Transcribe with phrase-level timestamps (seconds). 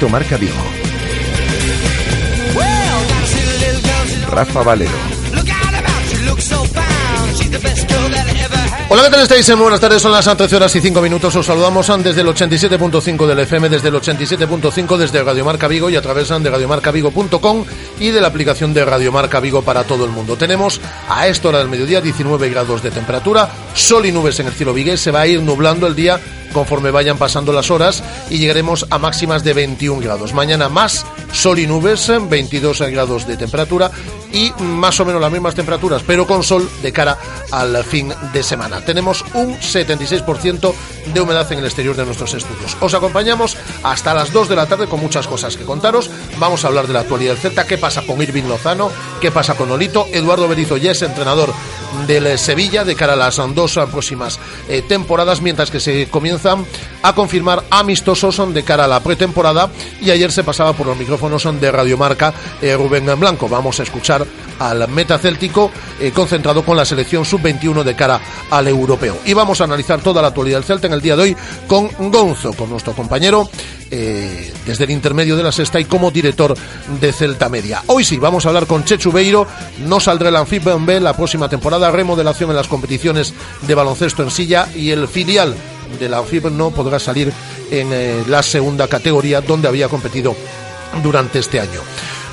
[0.00, 0.54] Directo Marca Vigo.
[4.30, 4.90] Rafa Valero.
[8.88, 9.56] Hola, ¿qué tal estáis?
[9.58, 11.36] Buenas tardes, son las 13 horas y 5 minutos.
[11.36, 15.96] Os saludamos desde el 87.5 del FM, desde el 87.5 desde Radio Marca Vigo y
[15.96, 17.64] a través de radiomarcavigo.com
[17.98, 20.36] y de la aplicación de Radio Marca Vigo para todo el mundo.
[20.36, 20.80] Tenemos
[21.10, 24.72] a esta hora del mediodía 19 grados de temperatura, sol y nubes en el cielo
[24.72, 26.18] vigués, se va a ir nublando el día
[26.52, 30.34] conforme vayan pasando las horas y llegaremos a máximas de 21 grados.
[30.34, 33.90] Mañana más sol y nubes, 22 grados de temperatura
[34.32, 37.18] y más o menos las mismas temperaturas, pero con sol de cara
[37.50, 38.80] al fin de semana.
[38.84, 40.74] Tenemos un 76%
[41.12, 42.76] de humedad en el exterior de nuestros estudios.
[42.80, 46.10] Os acompañamos hasta las 2 de la tarde con muchas cosas que contaros.
[46.38, 49.54] Vamos a hablar de la actualidad del Z, qué pasa con Irving Lozano, qué pasa
[49.54, 50.06] con Olito.
[50.12, 51.52] Eduardo Berizo ya es entrenador
[52.06, 54.38] del Sevilla de cara a las dos próximas
[54.68, 56.64] eh, temporadas, mientras que se comienzan
[57.02, 61.48] a confirmar amistosos de cara a la pretemporada y ayer se pasaba por los micrófonos
[61.60, 63.48] de Radiomarca eh, Rubén Blanco.
[63.48, 64.26] Vamos a escuchar
[64.58, 69.18] al metacéltico eh, concentrado con la selección sub-21 de cara al europeo.
[69.24, 71.88] Y vamos a analizar toda la actualidad del Celta en el día de hoy con
[72.10, 73.48] Gonzo, con nuestro compañero
[73.90, 76.54] eh, desde el intermedio de la sexta y como director
[77.00, 77.82] de Celta Media.
[77.86, 79.46] Hoy sí, vamos a hablar con Chechu Beiro,
[79.86, 84.30] no saldrá el Anfibian B la próxima temporada, remodelación en las competiciones de baloncesto en
[84.30, 85.54] silla y el filial
[85.98, 87.32] de la Anfib no podrá salir
[87.70, 90.36] en eh, la segunda categoría donde había competido
[91.02, 91.80] durante este año.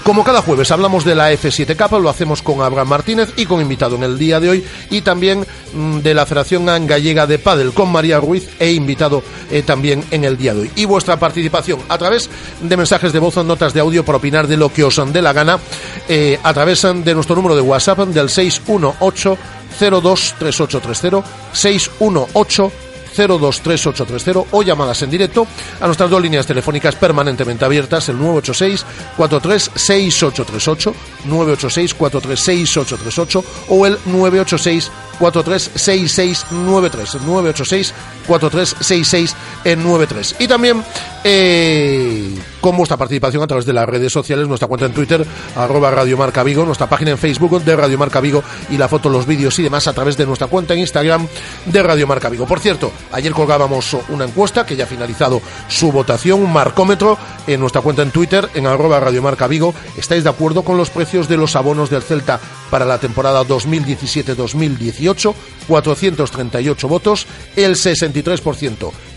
[0.08, 3.59] Como cada jueves hablamos de la F7 Cup, lo hacemos con Abraham Martínez y con
[3.59, 7.73] invitado en el día de hoy y también mm, de la Federación Gallega de Padel
[7.73, 10.72] con María Ruiz e invitado eh, también en el día de hoy.
[10.78, 12.30] Y vuestra participación a través
[12.61, 15.22] de mensajes de voz o notas de audio para opinar de lo que os dé
[15.22, 15.59] la gana
[16.08, 19.38] eh, a través de nuestro número de WhatsApp del 618
[19.78, 22.72] 023830 618
[23.17, 25.47] 023830 o llamadas en directo
[25.79, 28.85] a nuestras dos líneas telefónicas permanentemente abiertas, el 986
[29.17, 30.94] 436838,
[31.25, 37.94] 986 436838 o el 986 436693, 986
[38.27, 40.35] 436693.
[40.39, 40.83] Y también
[41.23, 42.35] eh,
[42.67, 46.17] con vuestra participación a través de las redes sociales, nuestra cuenta en Twitter, arroba Radio
[46.17, 49.57] Marca Vigo, nuestra página en Facebook de Radio Marca Vigo y la foto, los vídeos
[49.57, 51.29] y demás a través de nuestra cuenta en Instagram
[51.66, 52.45] de Radio Marca Vigo.
[52.45, 57.17] Por cierto, ayer colgábamos una encuesta que ya ha finalizado su votación, un marcómetro
[57.47, 59.73] en nuestra cuenta en Twitter, en arroba Radio Marca Vigo.
[59.95, 62.38] ¿Estáis de acuerdo con los precios de los abonos del Celta
[62.69, 65.33] para la temporada 2017-2018?
[65.69, 69.16] 438 votos, el 63% mm,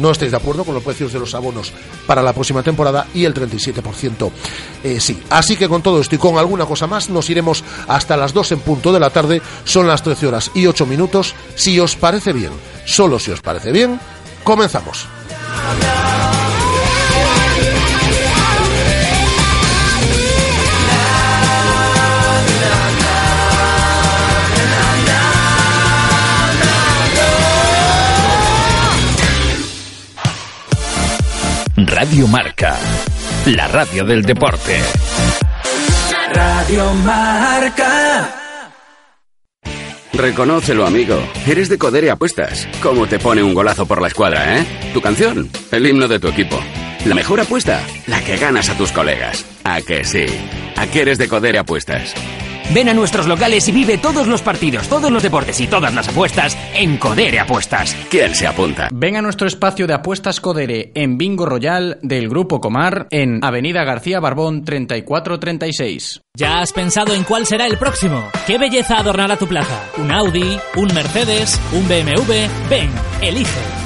[0.00, 1.72] no estáis de acuerdo con los precios de los abonos
[2.06, 4.30] para la próxima temporada y el 37%
[4.84, 5.20] eh, sí.
[5.30, 8.52] Así que con todo esto y con alguna cosa más nos iremos hasta las 2
[8.52, 11.34] en punto de la tarde, son las 13 horas y 8 minutos.
[11.54, 12.52] Si os parece bien,
[12.84, 14.00] solo si os parece bien,
[14.44, 15.06] comenzamos.
[31.86, 32.76] Radio Marca,
[33.46, 34.80] la radio del deporte.
[36.34, 38.34] Radio Marca.
[40.12, 41.16] Reconócelo, amigo.
[41.46, 42.66] Eres de Codere Apuestas.
[42.82, 44.66] ¿Cómo te pone un golazo por la escuadra, eh?
[44.92, 46.58] Tu canción, el himno de tu equipo.
[47.04, 49.46] La mejor apuesta, la que ganas a tus colegas.
[49.62, 50.26] ¿A que sí?
[50.76, 52.12] ¿A qué eres de Codere Apuestas?
[52.74, 56.08] Ven a nuestros locales y vive todos los partidos, todos los deportes y todas las
[56.08, 57.96] apuestas en Codere Apuestas.
[58.10, 58.88] ¿Quién se apunta?
[58.92, 63.84] Ven a nuestro espacio de apuestas Codere en Bingo Royal del Grupo Comar en Avenida
[63.84, 66.20] García Barbón 3436.
[66.36, 68.30] ¿Ya has pensado en cuál será el próximo?
[68.46, 69.84] ¿Qué belleza adornará tu plaza?
[69.96, 70.58] ¿Un Audi?
[70.76, 71.60] ¿Un Mercedes?
[71.72, 72.32] ¿Un BMW?
[72.68, 72.90] Ven,
[73.22, 73.77] elige.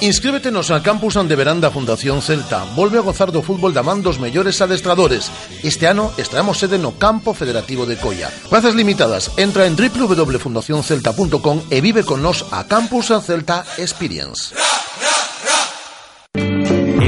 [0.00, 2.64] Inscríbetenos al campus de veranda Fundación Celta.
[2.74, 5.28] Volve a gozar do fútbol da man dos mellores adestradores.
[5.60, 8.32] Este ano estreamos sede no Campo Federativo de Coia.
[8.48, 9.28] Plazas limitadas.
[9.36, 14.56] Entra en www.fundacioncelta.com e vive con nos a Campus Celta Experience.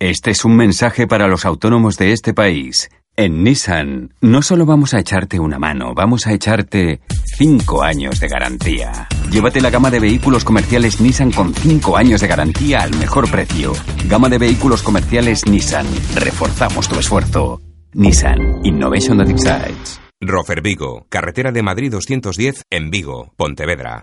[0.00, 2.90] Este es un mensaje para los autónomos de este país.
[3.16, 7.00] En Nissan no solo vamos a echarte una mano, vamos a echarte
[7.36, 9.06] 5 años de garantía.
[9.30, 13.72] Llévate la gama de vehículos comerciales Nissan con 5 años de garantía al mejor precio.
[14.08, 15.86] Gama de vehículos comerciales Nissan.
[16.16, 17.60] Reforzamos tu esfuerzo.
[17.92, 20.00] Nissan Innovation that excites.
[20.20, 24.02] Rofer Vigo, carretera de Madrid 210 en Vigo, Pontevedra.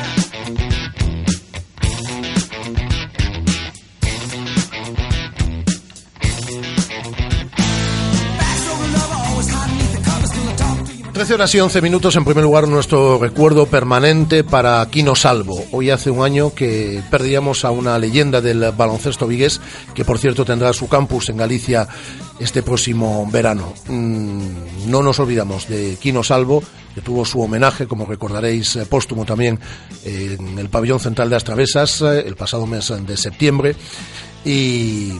[11.21, 12.15] Trece horas y 11 minutos.
[12.15, 15.63] En primer lugar, nuestro recuerdo permanente para Quino Salvo.
[15.71, 19.61] Hoy hace un año que perdíamos a una leyenda del baloncesto vigués,
[19.93, 21.87] que por cierto tendrá su campus en Galicia
[22.39, 23.71] este próximo verano.
[23.87, 26.63] Mm, no nos olvidamos de Quino Salvo,
[26.95, 29.59] que tuvo su homenaje, como recordaréis, eh, póstumo también
[30.03, 33.75] en el pabellón central de Astravesas eh, el pasado mes de septiembre.
[34.43, 35.11] Y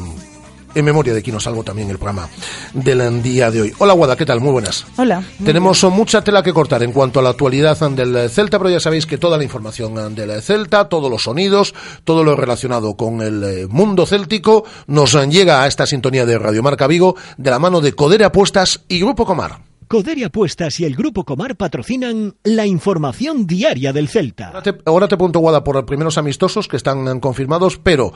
[0.73, 2.29] en memoria de Quino Salvo también el programa
[2.73, 3.73] del día de hoy.
[3.79, 4.39] Hola Guada, ¿qué tal?
[4.39, 4.85] Muy buenas.
[4.97, 5.23] Hola.
[5.43, 9.05] Tenemos mucha tela que cortar en cuanto a la actualidad del Celta, pero ya sabéis
[9.05, 11.73] que toda la información del Celta, todos los sonidos,
[12.03, 16.87] todo lo relacionado con el mundo céltico nos llega a esta sintonía de Radio Marca
[16.87, 19.71] Vigo de la mano de Codere Apuestas y Grupo Comar.
[19.91, 24.47] Codere Apuestas y el Grupo Comar patrocinan la información diaria del Celta.
[24.47, 28.13] Ahora te, ahora te punto Guada por los primeros amistosos que están confirmados, pero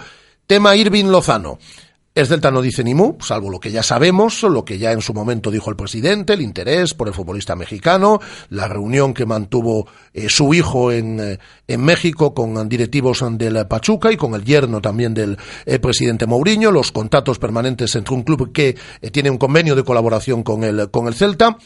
[0.48, 1.58] tema Irving Lozano.
[2.16, 5.02] El Celta no dice ni mu, salvo lo que ya sabemos, lo que ya en
[5.02, 8.22] su momento dijo el presidente, el interés por el futbolista mexicano,
[8.52, 14.14] la reunión que mantuvo eh, su hijo en, eh, en, México con directivos del Pachuca
[14.14, 18.54] y con el yerno también del eh, presidente Mourinho, los contactos permanentes entre un club
[18.54, 18.78] que
[19.12, 21.58] tiene un convenio de colaboración con el, con el Celta.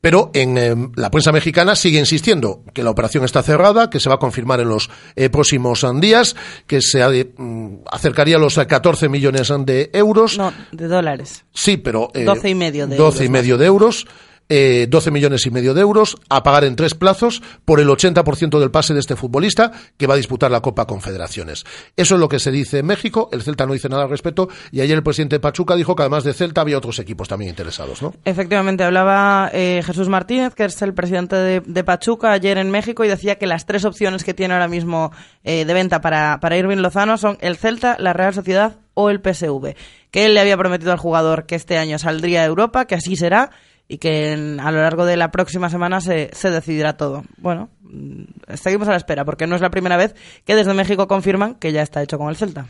[0.00, 4.08] Pero en eh, la prensa mexicana sigue insistiendo que la operación está cerrada, que se
[4.08, 6.36] va a confirmar en los eh, próximos días,
[6.66, 7.02] que se
[7.36, 10.38] mm, acercaría a los 14 millones de euros.
[10.38, 11.44] No, de dólares.
[11.52, 12.10] Sí, pero...
[12.14, 14.06] Eh, 12 y medio de 12 y medio de euros.
[14.52, 18.58] Eh, 12 millones y medio de euros a pagar en tres plazos por el 80%
[18.58, 21.64] del pase de este futbolista que va a disputar la Copa Confederaciones.
[21.96, 23.28] Eso es lo que se dice en México.
[23.30, 26.02] El Celta no dice nada al respecto y ayer el presidente de Pachuca dijo que
[26.02, 28.12] además de Celta había otros equipos también interesados, ¿no?
[28.24, 33.04] Efectivamente, hablaba eh, Jesús Martínez, que es el presidente de, de, Pachuca, ayer en México
[33.04, 35.12] y decía que las tres opciones que tiene ahora mismo
[35.44, 39.20] eh, de venta para, para Irving Lozano son el Celta, la Real Sociedad o el
[39.20, 39.76] PSV.
[40.10, 43.14] Que él le había prometido al jugador que este año saldría a Europa, que así
[43.14, 43.50] será
[43.90, 47.24] y que en, a lo largo de la próxima semana se, se decidirá todo.
[47.38, 50.14] Bueno, mm, seguimos a la espera, porque no es la primera vez
[50.44, 52.68] que desde México confirman que ya está hecho con el Celta.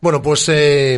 [0.00, 0.96] Bueno, pues eh,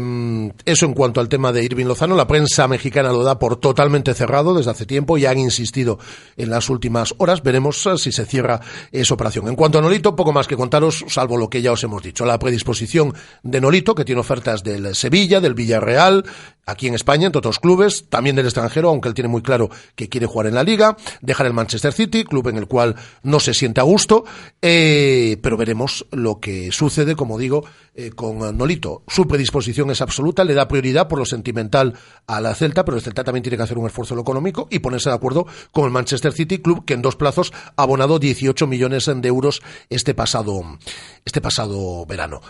[0.67, 2.15] eso en cuanto al tema de Irving Lozano.
[2.15, 5.99] La prensa mexicana lo da por totalmente cerrado desde hace tiempo y han insistido
[6.37, 7.43] en las últimas horas.
[7.43, 8.61] Veremos eh, si se cierra
[8.93, 9.49] esa operación.
[9.49, 12.27] En cuanto a Nolito, poco más que contaros, salvo lo que ya os hemos dicho.
[12.27, 16.27] La predisposición de Nolito, que tiene ofertas del Sevilla, del Villarreal,
[16.67, 20.09] aquí en España, entre otros clubes, también del extranjero, aunque él tiene muy claro que
[20.09, 23.55] quiere jugar en la liga, dejar el Manchester City, club en el cual no se
[23.55, 24.25] siente a gusto,
[24.63, 27.65] eh, pero veremos lo que sucede, como digo,
[28.07, 29.03] eh, con Nolito.
[29.09, 31.95] Su predisposición es absoluta, le da prioridad por lo sentimental
[32.27, 34.79] a la Celta, pero el Celta también tiene que hacer un esfuerzo lo económico y
[34.79, 38.67] ponerse de acuerdo con el Manchester City, club que en dos plazos ha abonado 18
[38.67, 40.63] millones de euros este pasado,
[41.25, 42.41] este pasado verano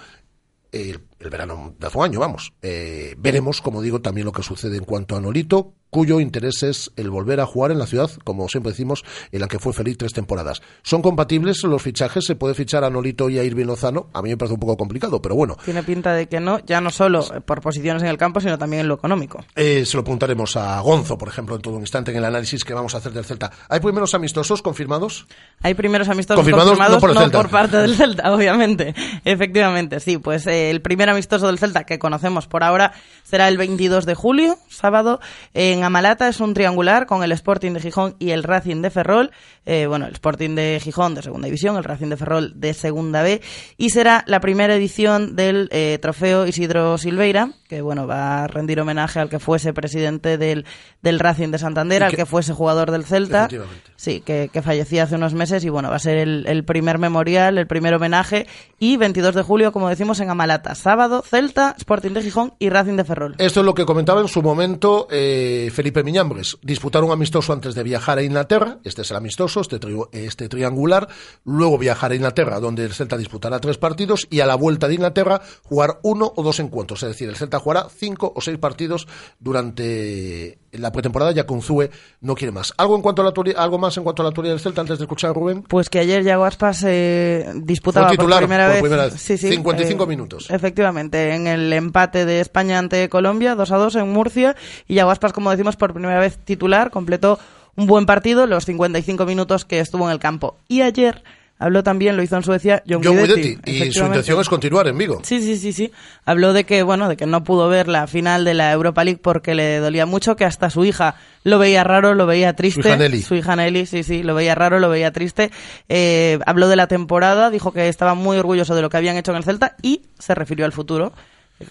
[0.73, 2.53] el, el, verano de hace un año, vamos.
[2.63, 6.93] Eh, veremos, como digo, también lo que sucede en cuanto a Nolito, cuyo interés es
[6.97, 9.99] el volver a jugar en la ciudad, como siempre decimos, en la que fue feliz
[9.99, 10.63] tres temporadas.
[10.83, 12.25] ¿Son compatibles los fichajes?
[12.25, 14.09] ¿Se puede fichar a Nolito y a Irving Lozano?
[14.15, 15.57] A mí me parece un poco complicado, pero bueno.
[15.65, 18.83] Tiene pinta de que no, ya no solo por posiciones en el campo, sino también
[18.83, 19.45] en lo económico.
[19.57, 22.65] Eh, se lo preguntaremos a Gonzo, por ejemplo, en todo un instante, en el análisis
[22.65, 23.51] que vamos a hacer del Celta.
[23.69, 25.27] ¿Hay primeros amistosos confirmados?
[25.63, 28.95] Hay primeros amistosos confirmados, confirmados no, por, el no por parte del Celta, obviamente.
[29.25, 30.19] Efectivamente, sí.
[30.19, 34.59] Pues eh, el amistoso del Celta que conocemos por ahora será el 22 de julio,
[34.69, 35.21] sábado,
[35.55, 36.29] en Amalata.
[36.29, 39.31] Es un triangular con el Sporting de Gijón y el Racing de Ferrol.
[39.67, 43.23] Eh, bueno, el Sporting de Gijón de segunda división, el Racing de Ferrol de segunda
[43.23, 43.41] B.
[43.77, 48.81] Y será la primera edición del eh, trofeo Isidro Silveira, que bueno, va a rendir
[48.81, 50.67] homenaje al que fuese presidente del,
[51.03, 53.49] del Racing de Santander, al que fuese jugador del Celta.
[53.95, 56.99] Sí, que, que, fallecía hace unos meses y bueno, va a ser el, el, primer
[56.99, 58.49] memorial, el primer homenaje.
[58.81, 60.75] Y 22 de julio, como decimos, en Amalata.
[60.75, 63.37] Sábado, Celta, Sporting de Gijón y Racing de Ferrol.
[63.39, 66.59] Esto es lo que comentaba en su momento eh, Felipe Miñambres.
[66.63, 68.79] Disputar un amistoso antes de viajar a Inglaterra.
[68.83, 71.07] Este es el amistoso, este, tri este triangular.
[71.45, 74.27] Luego viajar a Inglaterra, donde el Celta disputará tres partidos.
[74.29, 77.05] Y a la vuelta de Inglaterra, jugar uno o dos encuentros.
[77.05, 79.07] Es decir, el Celta jugará cinco o seis partidos
[79.39, 81.91] durante la pretemporada, ya con Zue
[82.21, 82.73] no quiere más.
[82.77, 84.99] ¿Algo, en cuanto a la algo más en cuanto a la teoría del Celta antes
[84.99, 85.63] de escuchar a Rubén?
[85.63, 90.51] Pues que ayer Yago Aspas eh, disputaba por, primera, vez, 55 eh, minutos.
[90.51, 95.11] Efectivamente, en el empate de España ante Colombia, 2 a 2 en Murcia, y Yago
[95.11, 97.39] Aspas, como decimos, por primera vez titular, completó
[97.77, 100.57] un buen partido los 55 minutos que estuvo en el campo.
[100.69, 101.23] Y ayer
[101.61, 103.59] Habló también, lo hizo en Suecia, John, John Guidetti.
[103.67, 105.21] Y su intención es continuar en Vigo.
[105.23, 105.93] Sí, sí, sí, sí.
[106.25, 109.21] Habló de que, bueno, de que no pudo ver la final de la Europa League
[109.23, 112.81] porque le dolía mucho, que hasta su hija lo veía raro, lo veía triste.
[112.81, 113.23] Su hija Nelly.
[113.23, 115.51] Su hija Nelly, sí, sí, lo veía raro, lo veía triste.
[115.91, 119.33] Eh, habló de la temporada, dijo que estaba muy orgulloso de lo que habían hecho
[119.33, 121.13] en el Celta y se refirió al futuro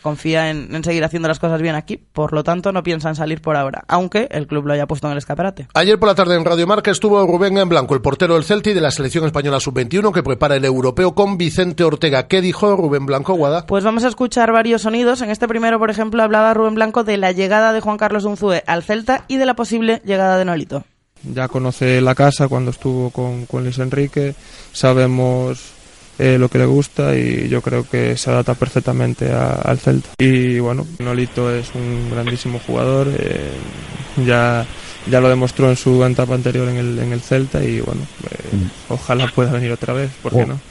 [0.01, 3.55] confía en, seguir haciendo las cosas bien aquí, por lo tanto no piensan salir por
[3.55, 5.67] ahora, aunque el club lo haya puesto en el escaparate.
[5.73, 8.73] Ayer por la tarde en Radio Marca estuvo Rubén en Blanco, el portero del Celti
[8.73, 12.27] de la selección española sub-21 que prepara el europeo con Vicente Ortega.
[12.27, 13.65] ¿Qué dijo Rubén Blanco, Guada?
[13.65, 15.21] Pues vamos a escuchar varios sonidos.
[15.21, 18.61] En este primero, por ejemplo, hablaba Rubén Blanco de la llegada de Juan Carlos Unzúe
[18.65, 20.83] al Celta y de la posible llegada de Nolito.
[21.23, 24.35] Ya conoce la casa cuando estuvo con, con Luis Enrique,
[24.71, 25.78] sabemos
[26.19, 30.09] eh, lo que le gusta y yo creo que se adapta perfectamente al Celta.
[30.17, 33.51] Y bueno, Nolito es un grandísimo jugador, eh,
[34.25, 34.65] ya,
[35.09, 38.55] ya lo demostró en su etapa anterior en el, en el Celta y bueno, eh,
[38.55, 38.93] mm.
[38.93, 40.47] ojalá pueda venir otra vez, ¿por qué oh.
[40.47, 40.68] no?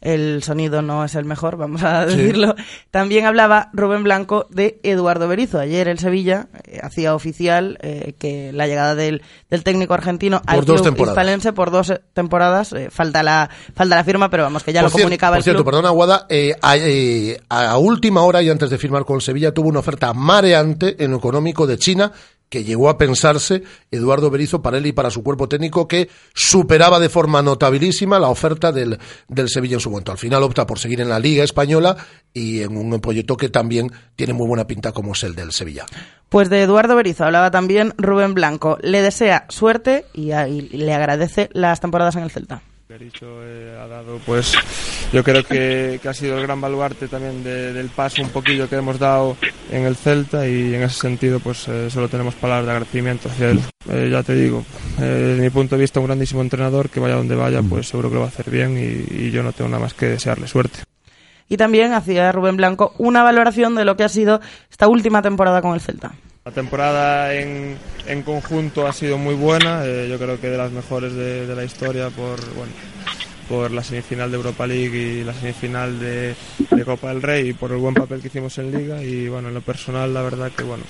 [0.00, 2.54] El sonido no es el mejor, vamos a decirlo.
[2.90, 5.58] También hablaba Rubén Blanco de Eduardo Berizo.
[5.58, 10.64] Ayer el Sevilla eh, hacía oficial eh, que la llegada del, del técnico argentino al
[10.64, 12.72] club hispalense por dos temporadas.
[12.72, 15.90] Eh, falta la falta la firma, pero vamos que ya lo comunicaba por cierto, perdona,
[15.90, 16.26] Guada,
[16.62, 16.76] a,
[17.48, 21.18] a, última hora y antes de firmar con Sevilla tuvo una oferta mareante en lo
[21.18, 22.12] económico de China
[22.50, 26.98] que llegó a pensarse Eduardo Berizo para él y para su cuerpo técnico que superaba
[26.98, 30.12] de forma notabilísima la oferta del, del Sevilla en su momento.
[30.12, 31.96] Al final opta por seguir en la Liga Española
[32.34, 35.86] y en un proyecto que también tiene muy buena pinta como es el del Sevilla.
[36.28, 38.78] Pues de Eduardo Berizo hablaba también Rubén Blanco.
[38.82, 42.62] Le desea suerte y le agradece las temporadas en el Celta.
[42.92, 44.52] Eh, ha dado, pues
[45.12, 48.98] yo creo que, ha sido el gran baluarte también del paso un poquillo que hemos
[48.98, 49.36] dado
[49.70, 53.50] en el Celta y en ese sentido pues eh, solo tenemos palabras de agradecimiento hacia
[53.50, 53.60] él.
[53.88, 54.64] Eh, ya te digo,
[54.98, 58.14] desde mi punto de vista un grandísimo entrenador que vaya donde vaya pues seguro que
[58.14, 60.80] lo va a hacer bien y yo no tengo nada más que desearle suerte.
[61.48, 65.62] Y también hacía Rubén Blanco una valoración de lo que ha sido esta última temporada
[65.62, 66.12] con el Celta.
[66.50, 67.78] La temporada en,
[68.08, 71.62] en conjunto ha sido muy buena, eh, yo creo que de las mejores de, la
[71.62, 72.72] historia por, bueno,
[73.48, 76.34] por la semifinal de Europa League y la semifinal de,
[76.84, 79.54] Copa del Rey y por el buen papel que hicimos en Liga y bueno, en
[79.54, 80.82] lo personal la verdad que bueno,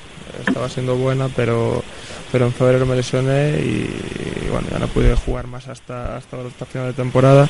[0.47, 1.85] estaba siendo buena pero,
[2.33, 6.49] pero en febrero me lesioné y, bueno, ya no pude jugar más hasta, hasta la
[6.65, 7.47] final de temporada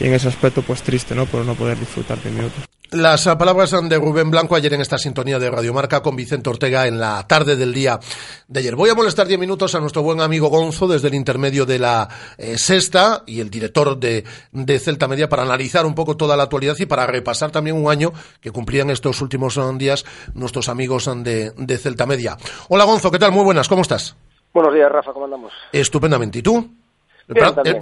[0.00, 1.26] y en ese aspecto pues triste, ¿no?
[1.26, 2.64] Por no poder disfrutar de minutos.
[2.94, 7.00] Las palabras de Rubén Blanco ayer en esta sintonía de Radiomarca con Vicente Ortega en
[7.00, 7.98] la tarde del día
[8.46, 8.76] de ayer.
[8.76, 12.08] Voy a molestar diez minutos a nuestro buen amigo Gonzo desde el intermedio de la
[12.38, 14.22] eh, sexta y el director de,
[14.52, 17.90] de, Celta Media para analizar un poco toda la actualidad y para repasar también un
[17.90, 22.36] año que cumplían estos últimos días nuestros amigos de, de Celta Media.
[22.68, 23.32] Hola Gonzo, ¿qué tal?
[23.32, 24.14] Muy buenas, ¿cómo estás?
[24.52, 25.52] Buenos días, Rafa, ¿cómo andamos?
[25.72, 26.38] Estupendamente.
[26.38, 26.70] ¿Y tú?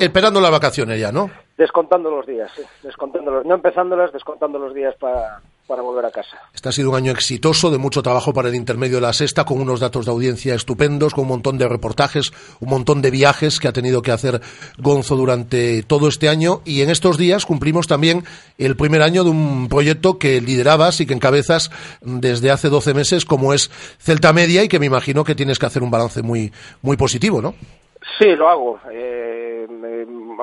[0.01, 1.31] esperando las vacaciones ya, ¿no?
[1.63, 2.51] Descontando los días.
[2.83, 6.37] Descontando no empezándolas, descontando los días para, para volver a casa.
[6.53, 9.45] Este ha sido un año exitoso, de mucho trabajo para el intermedio de la sexta,
[9.45, 13.61] con unos datos de audiencia estupendos, con un montón de reportajes, un montón de viajes
[13.61, 14.41] que ha tenido que hacer
[14.79, 16.63] Gonzo durante todo este año.
[16.65, 18.25] Y en estos días cumplimos también
[18.59, 23.25] el primer año de un proyecto que liderabas y que encabezas desde hace 12 meses,
[23.25, 26.53] como es Celta Media, y que me imagino que tienes que hacer un balance muy,
[26.83, 27.55] muy positivo, ¿no?
[28.19, 28.81] Sí, lo hago.
[28.91, 29.67] Eh,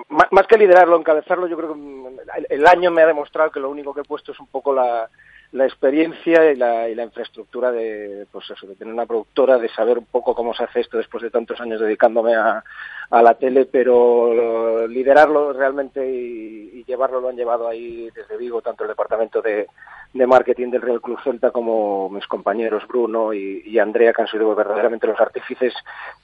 [0.10, 3.94] más que liderarlo, encabezarlo, yo creo que el año me ha demostrado que lo único
[3.94, 5.10] que he puesto es un poco la,
[5.52, 9.70] la experiencia y la, y la infraestructura de, pues eso, de tener una productora, de
[9.70, 12.64] saber un poco cómo se hace esto después de tantos años dedicándome a,
[13.10, 18.84] a la tele, pero liderarlo realmente y, llevarlo lo han llevado ahí desde Vigo, tanto
[18.84, 19.68] el departamento de,
[20.14, 25.06] marketing del Real Club Celta como mis compañeros Bruno y, Andrea, que han sido verdaderamente
[25.06, 25.72] los artífices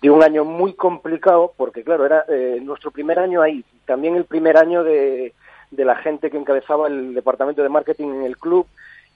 [0.01, 4.25] de un año muy complicado, porque claro, era eh, nuestro primer año ahí, también el
[4.25, 5.34] primer año de
[5.70, 8.65] la gente que encabezaba el departamento de marketing en el club,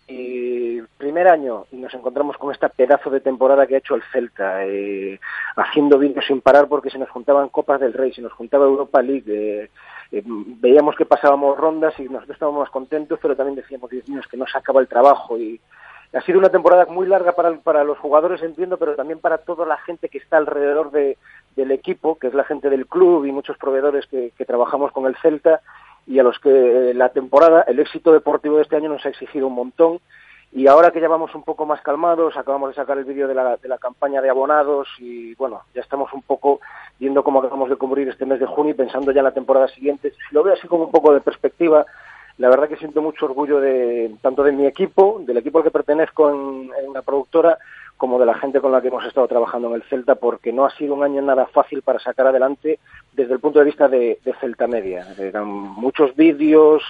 [0.09, 4.03] y primer año y nos encontramos con esta pedazo de temporada que ha hecho el
[4.11, 5.19] Celta, eh,
[5.55, 9.01] haciendo vídeos sin parar porque se nos juntaban Copas del Rey, se nos juntaba Europa
[9.01, 9.69] League, eh,
[10.11, 14.19] eh, veíamos que pasábamos rondas y nosotros estábamos más contentos, pero también decíamos, Dios mío,
[14.19, 15.61] es que no se acaba el trabajo y
[16.11, 19.67] ha sido una temporada muy larga para, para los jugadores, entiendo, pero también para toda
[19.67, 21.17] la gente que está alrededor de,
[21.55, 25.05] del equipo, que es la gente del club y muchos proveedores que, que trabajamos con
[25.05, 25.61] el Celta
[26.09, 29.09] y a los que eh, la temporada, el éxito deportivo de este año nos ha
[29.09, 29.99] exigido un montón
[30.51, 33.35] Y ahora que ya vamos un poco más calmados, acabamos de sacar el vídeo de
[33.35, 36.61] la, de la campaña de abonados y bueno, ya estamos un poco
[36.99, 39.67] viendo cómo acabamos de cubrir este mes de junio y pensando ya en la temporada
[39.67, 40.09] siguiente.
[40.09, 41.85] Si lo veo así como un poco de perspectiva,
[42.39, 45.71] la verdad que siento mucho orgullo de tanto de mi equipo, del equipo al que
[45.71, 47.59] pertenezco en, en la productora,
[47.99, 50.65] como de la gente con la que hemos estado trabajando en el Celta, porque no
[50.65, 52.79] ha sido un año nada fácil para sacar adelante
[53.11, 55.05] desde el punto de vista de, de Celta Media.
[55.19, 56.81] Eran muchos vídeos,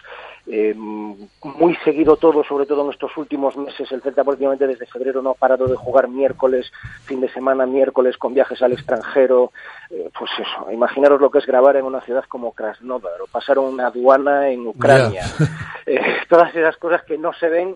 [0.46, 3.92] eh, muy seguido todo, sobre todo en estos últimos meses.
[3.92, 6.72] El Celta prácticamente desde febrero no ha parado de jugar miércoles,
[7.06, 9.52] fin de semana, miércoles, con viajes al extranjero.
[9.90, 13.58] Eh, pues eso, imaginaros lo que es grabar en una ciudad como Krasnodar o pasar
[13.58, 15.24] una aduana en Ucrania.
[15.86, 16.00] Eh,
[16.30, 17.76] todas esas cosas que no se ven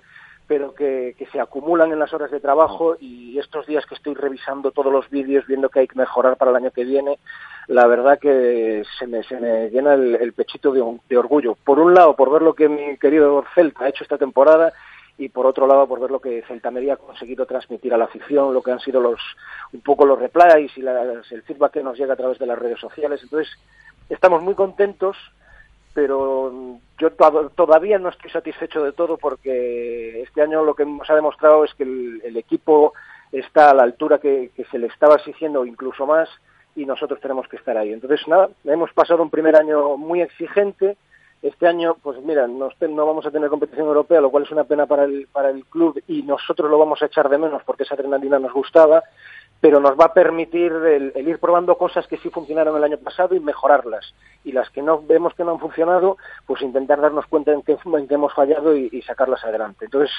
[0.54, 4.14] pero que, que, se acumulan en las horas de trabajo y estos días que estoy
[4.14, 7.18] revisando todos los vídeos, viendo que hay que mejorar para el año que viene,
[7.66, 11.58] la verdad que se me, se me llena el, pechito de, de, orgullo.
[11.66, 14.74] Por un lado, por ver lo que mi querido Celta ha hecho esta temporada
[15.18, 18.06] y por otro lado, por ver lo que Celta Media ha conseguido transmitir a la
[18.06, 19.20] afición, lo que han sido los
[19.74, 22.60] un poco los replies y las, el feedback que nos llega a través de las
[22.60, 23.24] redes sociales.
[23.24, 23.52] Entonces,
[24.08, 25.18] estamos muy contentos
[25.94, 31.10] pero yo to todavía no estoy satisfecho de todo porque este año lo que nos
[31.10, 32.94] ha demostrado es que el, el equipo
[33.32, 36.30] está a la altura que, que, se le estaba exigiendo incluso más
[36.76, 37.92] y nosotros tenemos que estar ahí.
[37.92, 40.98] Entonces, nada, hemos pasado un primer año muy exigente.
[41.42, 44.64] Este año, pues mira, no, no vamos a tener competición europea, lo cual es una
[44.64, 47.84] pena para el, para el club y nosotros lo vamos a echar de menos porque
[47.84, 49.04] esa adrenalina nos gustaba
[49.64, 53.34] pero nos va a permitir el, ir probando cosas que sí funcionaron el año pasado
[53.34, 54.14] y mejorarlas.
[54.44, 57.78] Y las que no vemos que no han funcionado, pues intentar darnos cuenta en qué,
[57.82, 59.86] en qué hemos fallado y, y, sacarlas adelante.
[59.86, 60.12] Entonces,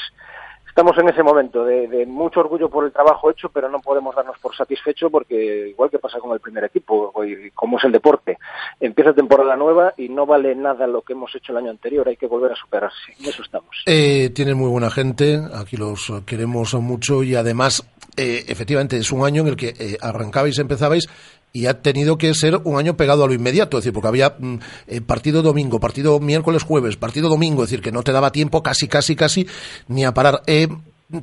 [0.74, 4.12] estamos en ese momento de, de, mucho orgullo por el trabajo hecho, pero no podemos
[4.16, 7.12] darnos por satisfecho porque, igual que pasa con el primer equipo,
[7.54, 8.38] como es el deporte,
[8.80, 12.16] empieza temporada nueva y no vale nada lo que hemos hecho el año anterior, hay
[12.16, 13.12] que volver a superarse.
[13.20, 13.84] En eso estamos.
[13.86, 19.24] Eh, tienen muy buena gente, aquí los queremos mucho y además eh, efectivamente es un
[19.24, 21.08] año en el que eh, arrancabais, empezabais
[21.54, 24.34] y ha tenido que ser un año pegado a lo inmediato, es decir, porque había
[24.36, 28.32] mm, eh, partido domingo, partido miércoles, jueves, partido domingo, es decir, que no te daba
[28.32, 29.46] tiempo casi, casi, casi
[29.86, 30.42] ni a parar.
[30.48, 30.66] Eh,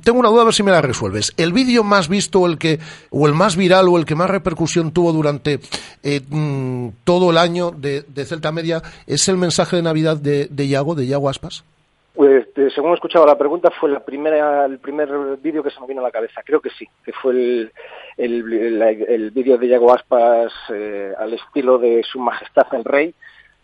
[0.05, 1.33] tengo una duda a ver si me la resuelves.
[1.35, 4.93] El vídeo más visto, el que, o el más viral, o el que más repercusión
[4.93, 5.59] tuvo durante
[6.01, 10.47] eh, mm, todo el año de, de, Celta Media, es el mensaje de Navidad de,
[10.49, 11.65] de Yago, de Yago Aspas.
[12.13, 15.09] Pues, según he escuchado la pregunta, fue la primera, el primer
[15.41, 16.41] vídeo que se me vino a la cabeza.
[16.45, 17.71] Creo que sí, que fue el,
[18.17, 23.13] el, el, vídeo de Yago Aspas eh, al estilo de Su Majestad el Rey.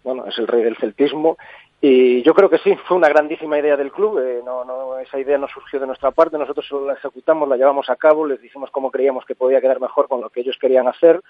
[0.03, 1.38] Bueno, es el rey del celtismo.
[1.79, 4.19] Y yo creo que sí, fue una grandísima idea del club.
[4.19, 6.38] Eh, no, no, esa idea no surgió de nuestra parte.
[6.38, 9.79] Nosotros solo la ejecutamos, la llevamos a cabo, les dijimos cómo creíamos que podía quedar
[9.79, 11.21] mejor con lo que ellos querían hacer.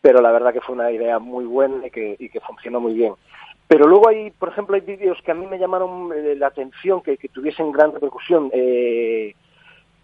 [0.00, 2.94] Pero la verdad que fue una idea muy buena y que, y que funcionó muy
[2.94, 3.14] bien.
[3.68, 7.02] Pero luego hay, por ejemplo, hay vídeos que a mí me llamaron eh, la atención,
[7.02, 8.50] que, que tuviesen gran repercusión.
[8.52, 9.34] Eh,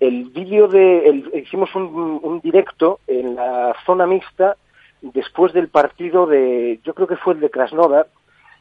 [0.01, 4.57] el vídeo de, el, hicimos un, un, directo en la zona mixta
[5.03, 8.09] después del partido de, yo creo que fue el de Krasnodar,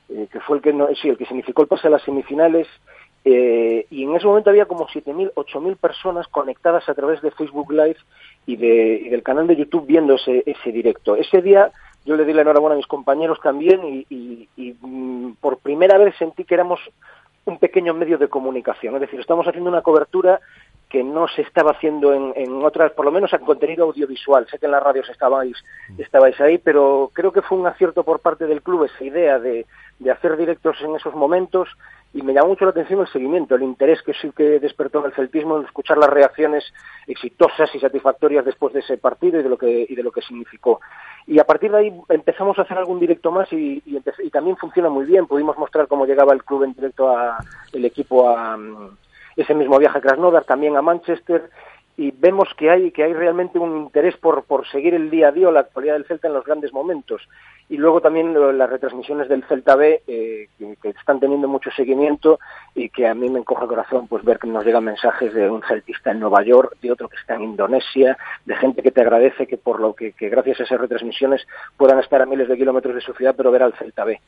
[0.10, 2.67] eh, que fue el que, no, sí, el que significó el pase a las semifinales,
[3.26, 7.71] eh, y en ese momento había como 7.000, 8.000 personas conectadas a través de Facebook
[7.71, 7.97] Live
[8.45, 11.15] y, de, del canal de YouTube viendo ese, ese directo.
[11.15, 11.71] Ese día
[12.06, 15.97] yo le di la enhorabuena a mis compañeros también y, y, y mm, por primera
[15.97, 16.80] vez sentí que éramos
[17.47, 20.41] un pequeño medio de comunicación, es decir, estamos haciendo una cobertura
[20.89, 24.47] que no se estaba haciendo en, en otras, por lo menos en contenido audiovisual.
[24.49, 25.57] Sé que en las radios estabais,
[25.97, 29.65] estabais ahí, pero creo que fue un acierto por parte del club esa idea de,
[29.99, 31.69] de hacer directos en esos momentos
[32.13, 35.05] y me llamó mucho la atención el seguimiento, el interés que sí que despertó en
[35.05, 36.63] el celtismo en escuchar las reacciones
[37.05, 40.21] exitosas y satisfactorias después de ese partido y de lo que, y de lo que
[40.21, 40.79] significó.
[41.27, 43.81] Y a partir de ahí empezamos a hacer algún directo más y,
[44.31, 45.27] también funciona muy bien.
[45.27, 47.37] Pudimos mostrar cómo llegaba el club en directo a
[47.73, 48.57] el equipo a
[49.35, 51.49] ese mismo viaje a Krasnodar, también a Manchester
[51.97, 55.31] y vemos que hay que hay realmente un interés por, por seguir el día a
[55.31, 57.27] día o la actualidad del Celta en los grandes momentos
[57.69, 60.47] y luego también las retransmisiones del Celta B eh,
[60.82, 62.39] que, están teniendo mucho seguimiento
[62.73, 65.49] y que a mí me encoge el corazón pues ver que nos llegan mensajes de
[65.49, 69.01] un celtista en Nueva York, de otro que está en Indonesia, de gente que te
[69.01, 72.58] agradece que por lo que, que gracias a esas retransmisiones puedan estar a miles de
[72.58, 74.19] kilómetros de su ciudad pero ver al Celta B.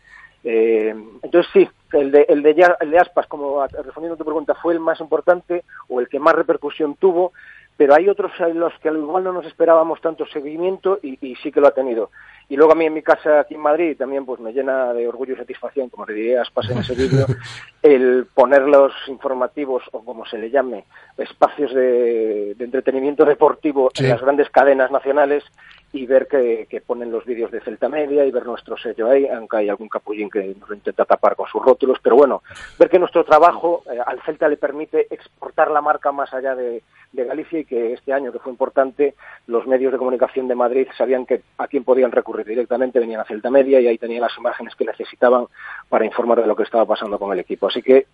[0.44, 4.56] Eh, entonces sí, el de, el, de, el de Aspas, como respondiendo a tu pregunta,
[4.56, 7.34] fue el más importante o el que más repercusión tuvo,
[7.80, 11.38] pero hay otros en los que al igual no nos esperábamos tanto seguimiento y, y,
[11.38, 12.12] sí que lo ha tenido.
[12.50, 15.08] Y luego a mí en mi casa aquí en Madrid también pues me llena de
[15.08, 17.26] orgullo y satisfacción, como le diría Aspas en ese vídeo,
[17.82, 20.84] el poner los informativos o como se le llame,
[21.18, 24.04] espacios de, de entretenimiento deportivo sí.
[24.04, 25.46] en las grandes cadenas nacionales
[25.92, 29.58] y ver que, ponen los vídeos de Celta Media y ver nuestro sello ahí, aunque
[29.58, 32.44] hay algún capullín que nos lo intenta tapar con sus rótulos, pero bueno,
[32.78, 36.84] ver que nuestro trabajo eh, al Celta le permite exportar la marca más allá de,
[37.12, 39.16] de Galicia y que este año, que fue importante,
[39.48, 43.26] los medios de comunicación de Madrid sabían que a quién podían recurrir directamente, venían a
[43.26, 45.46] Celta Media y ahí tenían las imágenes que necesitaban
[45.90, 47.68] para informar de lo que estaba pasando con el equipo.
[47.68, 48.08] Así que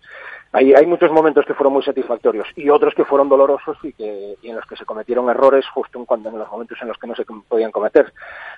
[0.56, 4.36] hay, hay muchos momentos que fueron muy satisfactorios y otros que fueron dolorosos y, que,
[4.40, 6.96] y en los que se cometieron errores justo en, cuando, en los momentos en los
[6.96, 8.10] que no se podían cometer.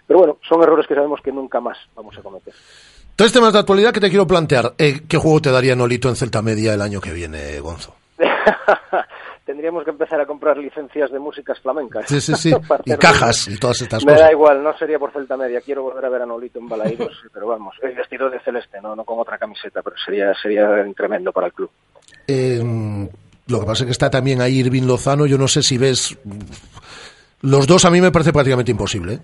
[0.07, 2.55] Pero bueno, son errores que sabemos que nunca más vamos a cometer.
[3.17, 4.75] Tres temas de actualidad que te quiero plantear.
[4.79, 7.97] Eh, ¿Qué juego te daría Nolito en Celta Media el año que viene, Gonzo?
[9.49, 12.05] Tendríamos que empezar a comprar licencias de músicas flamencas.
[12.07, 12.53] Sí, sí, sí.
[12.85, 14.27] y cajas y todas estas Me cosas.
[14.27, 15.63] da igual, no sería por Celta Media.
[15.63, 18.95] Quiero volver a ver a Nolito en Balaídos, pero vamos, el vestido de celeste, no,
[18.95, 21.71] no con otra camiseta, pero sería, sería tremendo para el club.
[22.27, 22.61] Eh,
[23.47, 25.25] lo que pasa es que está también ahí Irving Lozano.
[25.25, 26.19] Yo no sé si ves.
[27.41, 29.15] Los dos a mí me parece prácticamente imposible.
[29.15, 29.21] ¿eh?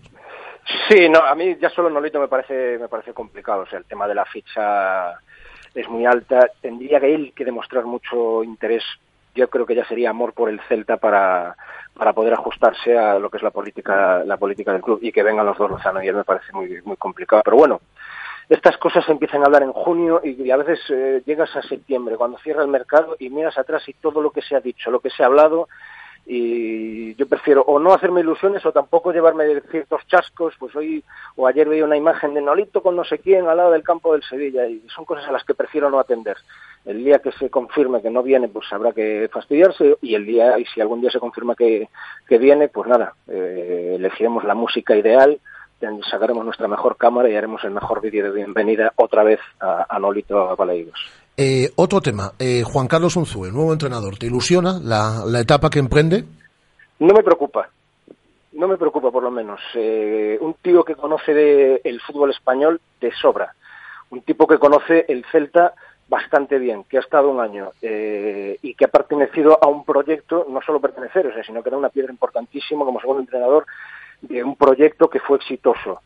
[0.88, 3.64] Sí, no, a mí ya solo Nolito me parece, me parece complicado.
[3.64, 5.10] O sea, el tema de la ficha
[5.74, 6.48] es muy alta.
[6.62, 8.82] Tendría que él que demostrar mucho interés.
[9.34, 11.56] Yo creo que ya sería amor por el Celta para,
[11.94, 15.22] para poder ajustarse a lo que es la política, la política del club y que
[15.22, 17.42] vengan los dos Lozano y él me parece muy, muy complicado.
[17.44, 17.80] Pero bueno,
[18.48, 22.16] estas cosas se empiezan a hablar en junio y, a veces eh, llegas a septiembre
[22.16, 25.00] cuando cierra el mercado y miras atrás y todo lo que se ha dicho, lo
[25.00, 25.68] que se ha hablado
[26.26, 31.04] y yo prefiero o no hacerme ilusiones o tampoco llevarme ciertos chascos, pues hoy
[31.36, 34.12] o ayer veía una imagen de Nolito con no sé quién al lado del campo
[34.12, 36.36] del Sevilla y son cosas a las que prefiero no atender.
[36.84, 40.58] El día que se confirme que no viene, pues habrá que fastidiarse y el día
[40.58, 41.88] y si algún día se confirma que,
[42.28, 45.40] que viene, pues nada, eh, elegiremos la música ideal,
[46.10, 49.98] sacaremos nuestra mejor cámara y haremos el mejor vídeo de bienvenida otra vez a, a
[49.98, 50.98] Nolito Balaídos.
[51.36, 55.80] Eh, otro tema, eh, Juan Carlos Unzúe, nuevo entrenador, ¿te ilusiona la, la, etapa que
[55.80, 56.24] emprende?
[57.00, 57.68] No me preocupa,
[58.52, 59.60] no me preocupa por lo menos.
[59.74, 63.52] Eh, un tío que conoce de, el fútbol español de sobra,
[64.10, 65.74] un tipo que conoce el Celta
[66.08, 70.46] bastante bien, que ha estado un año eh, y que ha pertenecido a un proyecto,
[70.48, 73.66] no solo pertenecer, o sea, sino que era una piedra importantísima como segundo entrenador
[74.20, 76.00] de un proyecto que fue exitoso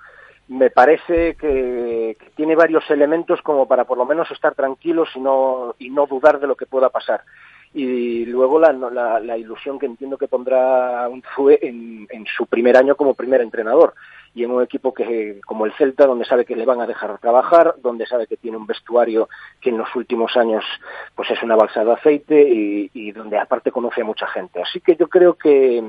[0.48, 5.74] me parece que, tiene varios elementos como para por lo menos estar tranquilos y no,
[5.78, 7.22] y no dudar de lo que pueda pasar.
[7.74, 12.96] Y luego la, la, ilusión que entiendo que pondrá un Zue en, su primer año
[12.96, 13.92] como primer entrenador
[14.38, 17.18] y en un equipo que como el Celta donde sabe que le van a dejar
[17.18, 19.28] trabajar, donde sabe que tiene un vestuario
[19.60, 20.64] que en los últimos años
[21.16, 24.62] pues es una balsa de aceite y, donde aparte conoce a mucha gente.
[24.62, 25.82] Así que yo creo que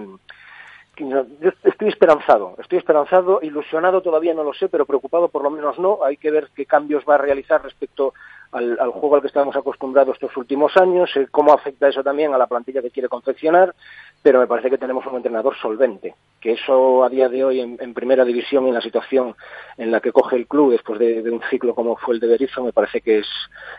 [0.97, 1.25] yo
[1.63, 5.99] estoy esperanzado, estoy esperanzado, ilusionado todavía no lo sé, pero preocupado por lo menos no.
[6.03, 8.15] Hay que ver qué cambios va a realizar respecto
[8.51, 12.33] al, al juego al que estamos acostumbrados estos últimos años, eh, cómo afecta eso también
[12.33, 13.75] a la plantilla que quiere confeccionar,
[14.21, 17.93] pero me parece que tenemos un entrenador solvente, que eso a día de hoy en,
[17.93, 19.35] primera división y en la situación
[19.77, 22.63] en la que coge el club después de, un ciclo como fue el de Berizzo,
[22.63, 23.27] me parece que es,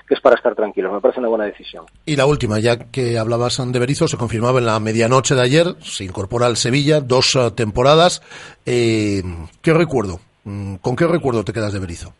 [0.06, 1.86] que es para estar tranquilos, me parece una buena decisión.
[2.04, 5.66] Y la última, ya que hablabas de Berizzo, se confirmaba en la medianoche de ayer,
[5.80, 8.22] se incorpora al Sevilla, dos uh, temporadas.
[8.66, 9.22] Eh,
[9.62, 10.20] ¿Qué recuerdo?
[10.44, 12.14] ¿Con qué recuerdo te quedas de Berizzo?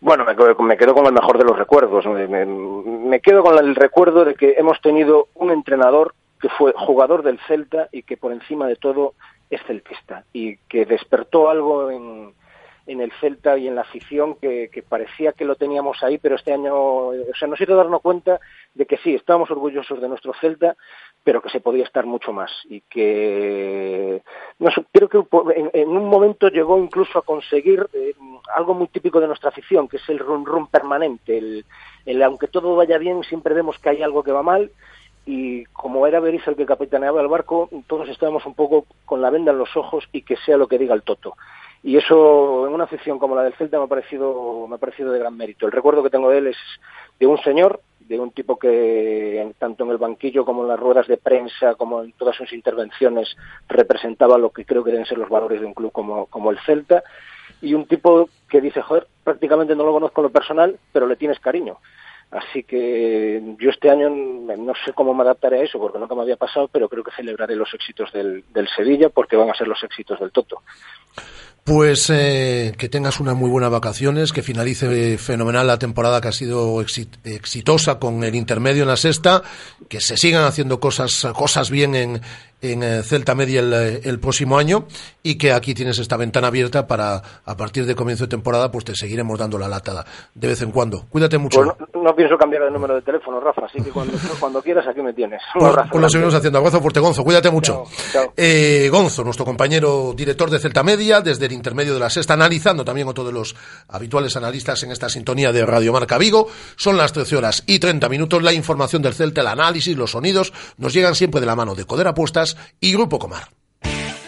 [0.00, 2.06] Bueno, me, quedo con el mejor de los recuerdos.
[2.06, 7.22] Me, me, quedo con el recuerdo de que hemos tenido un entrenador que fue jugador
[7.22, 9.14] del Celta y que por encima de todo
[9.50, 12.32] es celtista y que despertó algo en,
[12.88, 16.54] en el Celta y en la afición que, parecía que lo teníamos ahí, pero este
[16.54, 18.40] año, o sea, nos hizo darnos cuenta
[18.74, 20.74] de que sí, estábamos orgullosos de nuestro Celta,
[21.22, 24.22] pero que se podía estar mucho más y que
[24.58, 25.18] no sé, creo que
[25.54, 28.14] en, en, un momento llegó incluso a conseguir eh,
[28.56, 31.66] algo muy típico de nuestra afición, que es el run run permanente, el,
[32.06, 34.70] el aunque todo vaya bien siempre vemos que hay algo que va mal
[35.26, 39.28] y como era Berizzo el que capitaneaba el barco, todos estábamos un poco con la
[39.28, 41.34] venda en los ojos y que sea lo que diga el Toto.
[41.82, 45.12] Y eso en una afición como la del Celta me ha parecido, me ha parecido
[45.12, 45.66] de gran mérito.
[45.66, 46.56] El recuerdo que tengo de él es
[47.18, 51.06] de un señor, de un tipo que tanto en el banquillo como en las ruedas
[51.06, 53.36] de prensa, como en todas sus intervenciones,
[53.68, 57.02] representaba lo que creo que deben ser los valores de un club como, el Celta,
[57.60, 61.16] y un tipo que dice, joder, prácticamente no lo conozco en lo personal, pero le
[61.16, 61.78] tienes cariño.
[62.30, 66.22] Así que yo este año no sé cómo me adaptaré a eso, porque nunca me
[66.22, 69.82] había pasado, pero creo que celebraré los éxitos del Sevilla, porque van a ser los
[69.82, 70.62] éxitos del Toto.
[71.68, 76.32] Pues eh, que tengas unas muy buenas vacaciones, que finalice fenomenal la temporada que ha
[76.32, 79.42] sido exit exitosa con el intermedio en la sexta,
[79.86, 82.22] que se sigan haciendo cosas, cosas bien en,
[82.60, 84.86] en eh, Celta Media el, eh, el, próximo año
[85.22, 88.84] y que aquí tienes esta ventana abierta para a partir de comienzo de temporada pues
[88.84, 91.06] te seguiremos dando la lata de vez en cuando.
[91.08, 91.60] Cuídate mucho.
[91.62, 94.86] Pues no, no, pienso cambiar de número de teléfono, Rafa, así que cuando, cuando quieras
[94.88, 95.40] aquí me tienes.
[95.54, 96.58] Pues, pues lo seguimos haciendo.
[96.58, 97.24] Abrazo fuerte, Gonzo.
[97.24, 97.84] Cuídate mucho.
[98.12, 98.32] Chao, chao.
[98.36, 102.84] Eh, Gonzo, nuestro compañero director de Celta Media, desde el intermedio de la sexta, analizando
[102.84, 103.54] también otro de los
[103.88, 106.48] habituales analistas en esta sintonía de Radio Marca Vigo.
[106.76, 108.42] Son las 13 horas y 30 minutos.
[108.42, 111.84] La información del Celta, el análisis, los sonidos, nos llegan siempre de la mano de
[111.84, 112.08] Coder
[112.48, 113.48] Apuestas y Grupo Comar.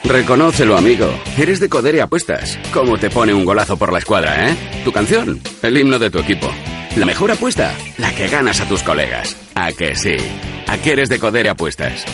[0.05, 1.09] Reconócelo, amigo.
[1.39, 2.59] Eres de Coder Apuestas.
[2.73, 4.57] ¿Cómo te pone un golazo por la escuadra, eh?
[4.85, 6.51] Tu canción, el himno de tu equipo.
[6.97, 9.37] La mejor apuesta, la que ganas a tus colegas.
[9.55, 10.17] ¿A que sí?
[10.67, 12.05] ¿A qué eres de Coder Apuestas?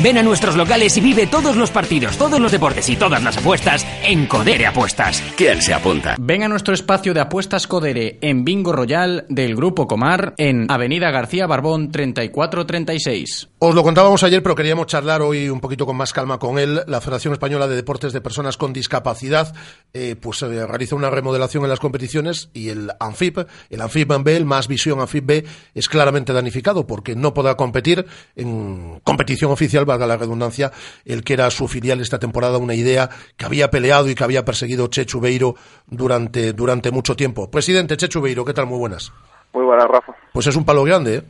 [0.00, 3.36] Ven a nuestros locales y vive todos los partidos, todos los deportes y todas las
[3.36, 5.20] apuestas en Codere Apuestas.
[5.36, 6.14] ¿Quién se apunta?
[6.20, 11.10] Ven a nuestro espacio de apuestas Codere en Bingo Royal del Grupo Comar en Avenida
[11.10, 13.48] García Barbón 3436.
[13.58, 16.80] Os lo contábamos ayer, pero queríamos charlar hoy un poquito con más calma con él.
[16.86, 19.52] La Federación Española de Deportes de Personas con Discapacidad
[19.92, 24.36] eh, pues eh, realiza una remodelación en las competiciones y el ANFIP, el ANFIP B,
[24.36, 28.06] el Más Visión ANFIP B, es claramente danificado porque no podrá competir
[28.36, 30.70] en competición oficial valga la redundancia,
[31.04, 34.44] el que era su filial esta temporada, una idea que había peleado y que había
[34.44, 37.50] perseguido Chechu Beiro durante, durante mucho tiempo.
[37.50, 38.66] Presidente Chechu Beiro, ¿qué tal?
[38.66, 39.12] Muy buenas.
[39.52, 40.14] Muy buenas, Rafa.
[40.32, 41.22] Pues es un palo grande, ¿eh?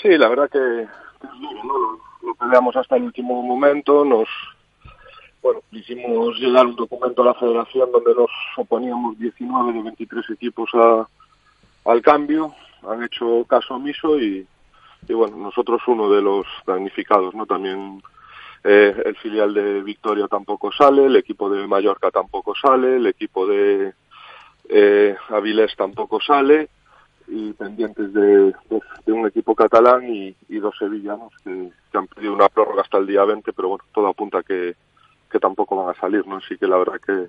[0.00, 1.62] Sí, la verdad que ¿no?
[1.64, 4.28] lo, lo peleamos hasta el último momento, nos
[5.42, 10.70] bueno, hicimos llegar un documento a la federación donde nos oponíamos 19 de 23 equipos
[10.72, 11.06] a,
[11.84, 12.54] al cambio,
[12.88, 14.46] han hecho caso omiso y,
[15.08, 17.46] y bueno, nosotros uno de los damnificados, ¿no?
[17.46, 18.02] También
[18.62, 23.46] eh, el filial de Victoria tampoco sale, el equipo de Mallorca tampoco sale, el equipo
[23.46, 23.92] de
[24.68, 26.68] eh, Avilés tampoco sale
[27.28, 28.54] y pendientes de,
[29.06, 32.98] de, un equipo catalán y, y dos sevillanos que, que, han pedido una prórroga hasta
[32.98, 34.74] el día 20, pero bueno, todo apunta que,
[35.30, 36.36] que tampoco van a salir, ¿no?
[36.36, 37.28] Así que la verdad que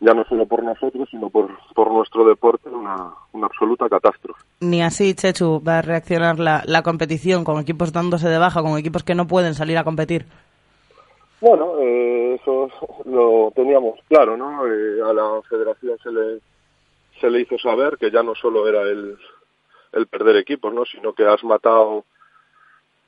[0.00, 4.42] ya no solo por nosotros, sino por, por nuestro deporte, una, una absoluta catástrofe.
[4.60, 8.78] Ni así, Chechu, va a reaccionar la, la competición con equipos dándose de baja, con
[8.78, 10.24] equipos que no pueden salir a competir.
[11.40, 12.68] Bueno, eh, eso
[13.04, 14.66] lo teníamos claro, ¿no?
[14.66, 16.40] Eh, a la federación se le,
[17.20, 19.18] se le hizo saber que ya no solo era el,
[19.92, 20.84] el perder equipos, ¿no?
[20.84, 22.04] Sino que has matado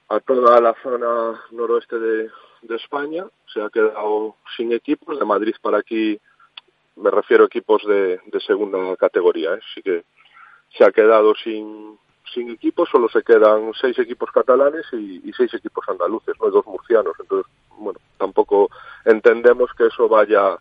[0.08, 2.30] a toda la zona noroeste de,
[2.62, 6.18] de España, se ha quedado sin equipos, de Madrid para aquí
[6.96, 9.60] me refiero a equipos de, de segunda categoría, ¿eh?
[9.70, 10.04] así que
[10.76, 11.98] se ha quedado sin,
[12.32, 16.66] sin equipos, solo se quedan seis equipos catalanes y, seis equipos andaluces, no hay dos
[16.66, 18.70] murcianos, entonces, bueno, tampoco
[19.04, 20.58] entendemos que eso vaya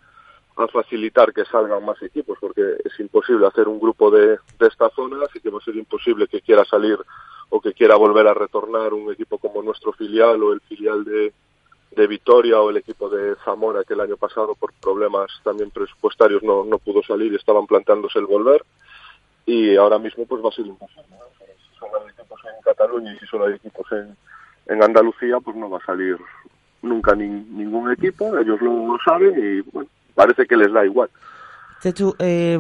[0.57, 4.89] a facilitar que salgan más equipos, porque es imposible hacer un grupo de, de esta
[4.89, 6.99] zona, así que va a ser imposible que quiera salir
[7.49, 11.33] o que quiera volver a retornar un equipo como nuestro filial o el filial de,
[11.95, 16.41] de Vitoria o el equipo de Zamora que el año pasado por problemas también presupuestarios
[16.41, 18.63] no, no pudo salir y estaban planteándose el volver
[19.45, 21.25] y ahora mismo pues va a ser imposible ¿no?
[21.37, 24.15] si solo hay equipos en Cataluña y si solo hay equipos en,
[24.67, 26.17] en Andalucía pues no va a salir
[26.81, 31.09] nunca ni, ningún equipo ellos lo saben y bueno, parece que les da igual
[31.81, 32.57] Chechu, eh,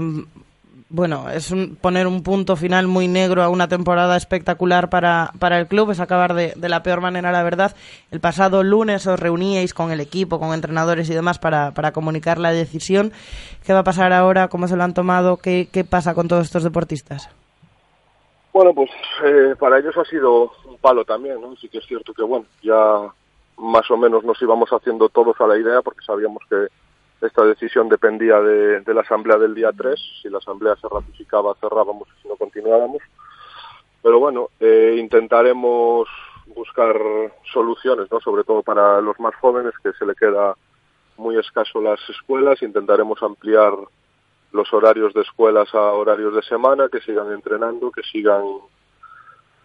[0.93, 5.57] bueno, es un, poner un punto final muy negro a una temporada espectacular para, para
[5.57, 7.75] el club, es acabar de, la peor manera, la verdad.
[8.11, 12.37] El pasado lunes os reuníais con el equipo, con entrenadores y demás para, para comunicar
[12.37, 13.13] la decisión.
[13.65, 14.49] ¿Qué va a pasar ahora?
[14.49, 15.37] ¿Cómo se lo han tomado?
[15.37, 17.29] ¿Qué, qué pasa con todos estos deportistas?
[18.51, 18.89] Bueno, pues
[19.23, 21.55] eh, para ellos ha sido un palo también, ¿no?
[21.55, 23.07] Sí que es cierto que, bueno, ya
[23.57, 26.67] más o menos nos íbamos haciendo todos a la idea porque sabíamos que
[27.21, 29.99] esta decisión dependía de, la asamblea del día 3.
[30.21, 33.01] Si la asamblea se ratificaba, cerrábamos y si no, continuábamos.
[34.01, 36.07] Pero bueno, eh, intentaremos
[36.47, 36.95] buscar
[37.53, 38.19] soluciones, ¿no?
[38.19, 40.55] sobre todo para los más jóvenes, que se le queda
[41.17, 42.63] muy escaso las escuelas.
[42.63, 43.73] Intentaremos ampliar
[44.51, 48.43] los horarios de escuelas a horarios de semana, que sigan entrenando, que sigan,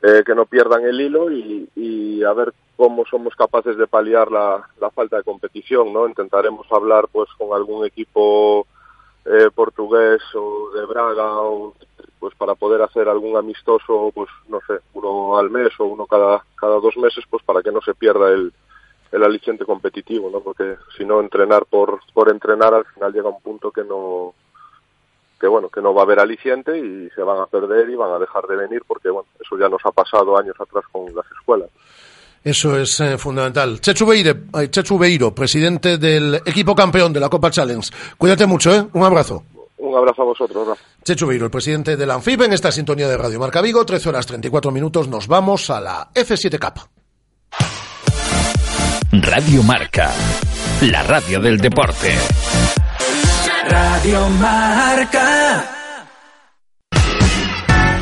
[0.03, 4.31] eh, que no pierdan el hilo y, y a ver cómo somos capaces de paliar
[4.31, 6.07] la, falta de competición, ¿no?
[6.07, 8.67] Intentaremos hablar pues con algún equipo
[9.25, 11.75] eh, portugués o de Braga o
[12.19, 16.45] pues para poder hacer algún amistoso, pues no sé, uno al mes o uno cada
[16.55, 18.53] cada dos meses, pues para que no se pierda el
[19.13, 20.41] el aliciente competitivo, ¿no?
[20.41, 24.35] Porque si no entrenar por por entrenar al final llega un punto que no
[25.41, 28.13] que bueno, que no va a haber aliciente y se van a perder y van
[28.13, 31.27] a dejar de venir porque bueno, eso ya nos ha pasado años atrás con las
[31.33, 31.71] escuelas.
[32.47, 33.81] Eso es eh, fundamental.
[33.81, 37.91] Chechu, Beire, eh, Chechu Beiro, presidente del equipo campeón de la Copa Challenge.
[38.17, 38.87] Cuídate mucho, ¿eh?
[38.93, 39.43] Un abrazo.
[39.79, 40.69] Un abrazo a vosotros.
[40.69, 40.81] Rafa.
[41.03, 44.11] Chechu Beiro, el presidente de la ANFIB, en esta sintonía de Radio Marca Vigo, 13
[44.11, 46.89] horas 34 minutos, nos vamos a la F7 Cup.
[49.11, 50.13] Radio Marca,
[50.83, 52.15] la radio del deporte.
[53.69, 55.86] Radio Marca.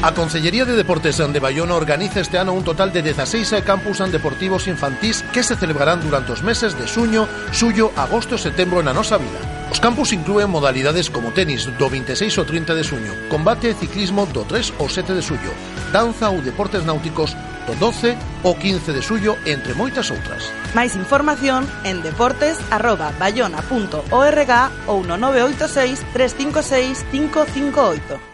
[0.04, 4.68] A Consellería de Deportes de Bayona organiza este ano un total de 16 campus deportivos
[4.68, 9.16] infantís que se celebrarán durante os meses de suño, suyo, agosto e setembro na nosa
[9.16, 9.40] vila.
[9.72, 14.28] Os campus incluen modalidades como tenis do 26 ao 30 de suño, combate e ciclismo
[14.28, 15.56] do 3 ao 7 de suyo,
[15.88, 17.32] danza ou deportes náuticos
[17.64, 18.12] do 12
[18.44, 20.52] ao 15 de suyo, entre moitas outras.
[20.76, 24.52] Máis información en deportes@bayona.org
[24.84, 28.33] ou no 986 356 558.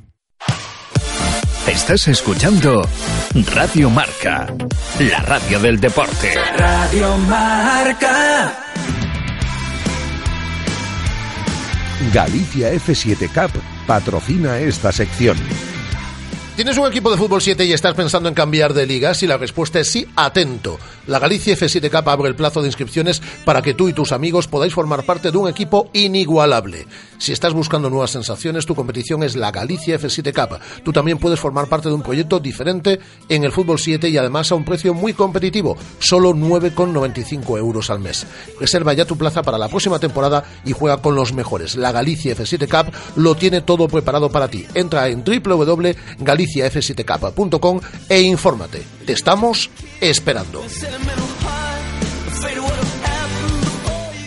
[1.67, 2.81] Estás escuchando
[3.53, 4.47] Radio Marca,
[4.99, 6.33] la radio del deporte.
[6.57, 8.53] Radio Marca.
[12.11, 15.37] Galicia F7 Cup patrocina esta sección.
[16.55, 19.13] ¿Tienes un equipo de fútbol 7 y estás pensando en cambiar de liga?
[19.13, 20.79] Si la respuesta es sí, atento.
[21.07, 24.47] La Galicia F7 Cup abre el plazo de inscripciones para que tú y tus amigos
[24.47, 26.85] podáis formar parte de un equipo inigualable.
[27.17, 30.59] Si estás buscando nuevas sensaciones, tu competición es la Galicia F7 Cup.
[30.83, 34.51] Tú también puedes formar parte de un proyecto diferente en el fútbol 7 y además
[34.51, 38.27] a un precio muy competitivo, solo 9,95 euros al mes.
[38.59, 41.75] Reserva ya tu plaza para la próxima temporada y juega con los mejores.
[41.75, 44.65] La Galicia F7 Cup lo tiene todo preparado para ti.
[44.73, 48.81] Entra en www.galiciaf7cup.com e infórmate.
[49.05, 49.69] Te estamos
[50.01, 50.61] esperando.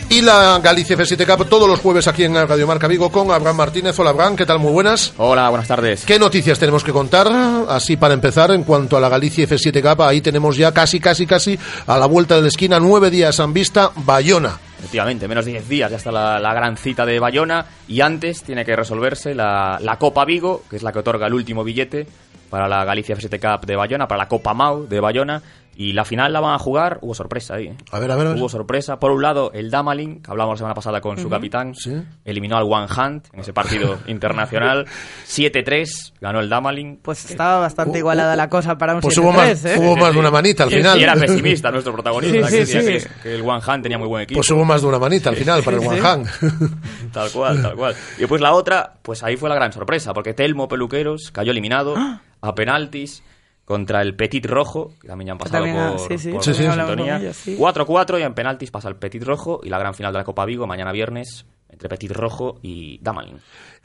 [0.07, 3.57] Y la Galicia F7 Cup todos los jueves aquí en Radio Marca Vigo con Abraham
[3.57, 3.99] Martínez.
[3.99, 4.59] Hola Abraham, ¿qué tal?
[4.59, 5.13] Muy buenas.
[5.17, 6.05] Hola, buenas tardes.
[6.05, 7.27] ¿Qué noticias tenemos que contar?
[7.67, 11.27] Así para empezar, en cuanto a la Galicia F7 Cup, ahí tenemos ya casi, casi,
[11.27, 14.57] casi a la vuelta de la esquina, nueve días en vista, Bayona.
[14.79, 18.43] Efectivamente, menos de 10 días ya está la, la, gran cita de Bayona y antes
[18.43, 22.05] tiene que resolverse la, la Copa Vigo, que es la que otorga el último billete
[22.49, 25.41] para la Galicia F7 Cup de Bayona, para la Copa Mau de Bayona.
[25.77, 27.67] Y la final la van a jugar, hubo sorpresa ahí.
[27.67, 27.75] ¿eh?
[27.91, 28.39] A ver, a ver, a ver.
[28.39, 28.97] Hubo sorpresa.
[28.97, 31.23] Por un lado, el Damalin, que hablamos la semana pasada con uh -huh.
[31.23, 31.93] su capitán, ¿Sí?
[32.23, 34.85] eliminó al One Hunt en ese partido internacional.
[35.27, 36.99] 7-3, ganó el Damalin.
[37.01, 39.75] Pues estaba bastante igualada la cosa para un pues 7-3, hubo más, ¿eh?
[39.77, 40.99] hubo más de una manita al final.
[40.99, 43.07] Y era pesimista nuestro protagonista, Sí, que sí, decía sí.
[43.07, 44.37] que, que el One Hunt tenía muy buen equipo.
[44.39, 46.01] Pues hubo más de una manita al final para el One.
[46.01, 46.27] Hunt.
[47.11, 47.95] Tal cual, tal cual.
[48.17, 51.95] Y después la otra, pues ahí fue la gran sorpresa, porque Telmo Peluqueros cayó eliminado
[51.97, 52.21] ¡Ah!
[52.41, 53.23] a penaltis
[53.65, 56.65] contra el Petit Rojo, que también ya han pasado También, por, sí, sí, por también
[56.67, 57.13] la hablamos sintonía.
[57.13, 57.57] con ellos, sí.
[57.57, 60.45] 4-4 y en penaltis pasa el Petit Rojo y la gran final de la Copa
[60.45, 63.39] Vigo mañana viernes entre Petit Rojo y Damalin.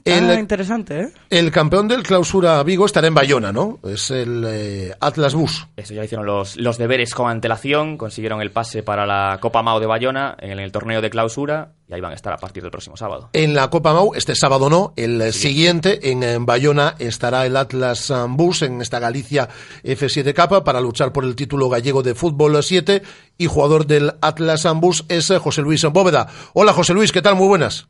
[0.04, 1.08] El- Ah, interesante, ¿eh?
[1.30, 3.78] El campeón del clausura Vigo estará en Bayona, ¿no?
[3.84, 5.66] Es el eh, Atlas Bus.
[5.76, 9.80] Eso ya hicieron los, los deberes con antelación, consiguieron el pase para la Copa Mao
[9.80, 12.70] de Bayona en el torneo de clausura y ahí van a estar a partir del
[12.70, 13.30] próximo sábado.
[13.32, 18.10] En la Copa Mau, este sábado no, el siguiente en, eh, Bayona estará el Atlas
[18.10, 19.48] eh, Bus en esta Galicia
[19.84, 23.02] F7 Capa para luchar por el título gallego de fútbol 7
[23.38, 26.28] y jugador del Atlas Bus es eh, José Luis Bóveda.
[26.54, 27.36] Hola José Luis, ¿qué tal?
[27.36, 27.88] Muy buenas.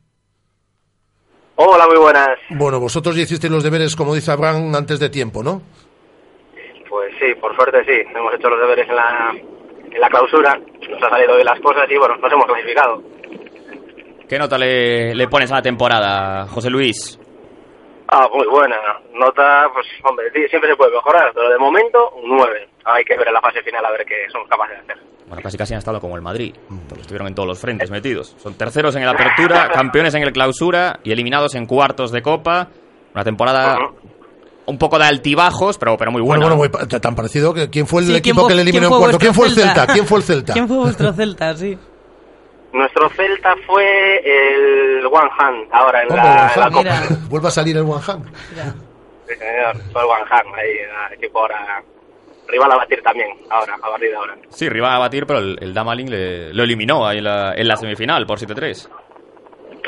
[1.63, 2.39] Hola, muy buenas.
[2.49, 5.61] Bueno, vosotros ya hicisteis los deberes, como dice Abraham, antes de tiempo, ¿no?
[6.89, 8.01] Pues sí, por suerte sí.
[8.15, 9.31] Hemos hecho los deberes en la,
[9.91, 10.59] en la clausura.
[10.89, 13.03] Nos ha salido bien las cosas y bueno, nos hemos clasificado.
[14.27, 17.19] ¿Qué nota le, le pones a la temporada, José Luis?
[18.07, 18.77] Ah, muy buena.
[19.13, 22.69] Nota, pues, hombre, sí, siempre se puede mejorar, pero de momento, un 9.
[22.85, 25.10] Hay que ver en la fase final a ver qué somos capaces de hacer.
[25.31, 26.53] Bueno, casi casi han estado como el Madrid,
[26.89, 28.35] porque estuvieron en todos los frentes metidos.
[28.37, 32.67] Son terceros en el apertura, campeones en el clausura y eliminados en cuartos de copa.
[33.13, 33.77] Una temporada
[34.65, 36.45] un poco de altibajos, pero, pero muy buena.
[36.45, 38.61] Bueno, bueno, muy pa- tan parecido que quién fue el Sí, ¿quién equipo que le
[38.63, 39.17] eliminó en cuarto.
[39.19, 39.87] ¿Quién fue el Celta?
[39.87, 40.51] ¿Quién fue el Celta?
[40.53, 41.55] ¿Quién fue vuestro Celta?
[41.55, 41.77] Sí.
[42.73, 43.85] Nuestro Celta fue
[44.25, 46.69] el One Han, ahora en ¿Cómo, la, la?
[46.69, 47.01] Copa.
[47.29, 48.23] Vuelve a salir el Wanhan.
[49.27, 51.83] Sí, señor, fue el One Han, ahí, el equipo ahora.
[52.51, 54.35] Rival a batir también, ahora, a partir de ahora.
[54.49, 57.67] Sí, rival a batir, pero el, el Damaling le, lo eliminó ahí en la, en
[57.67, 58.89] la semifinal por 7-3.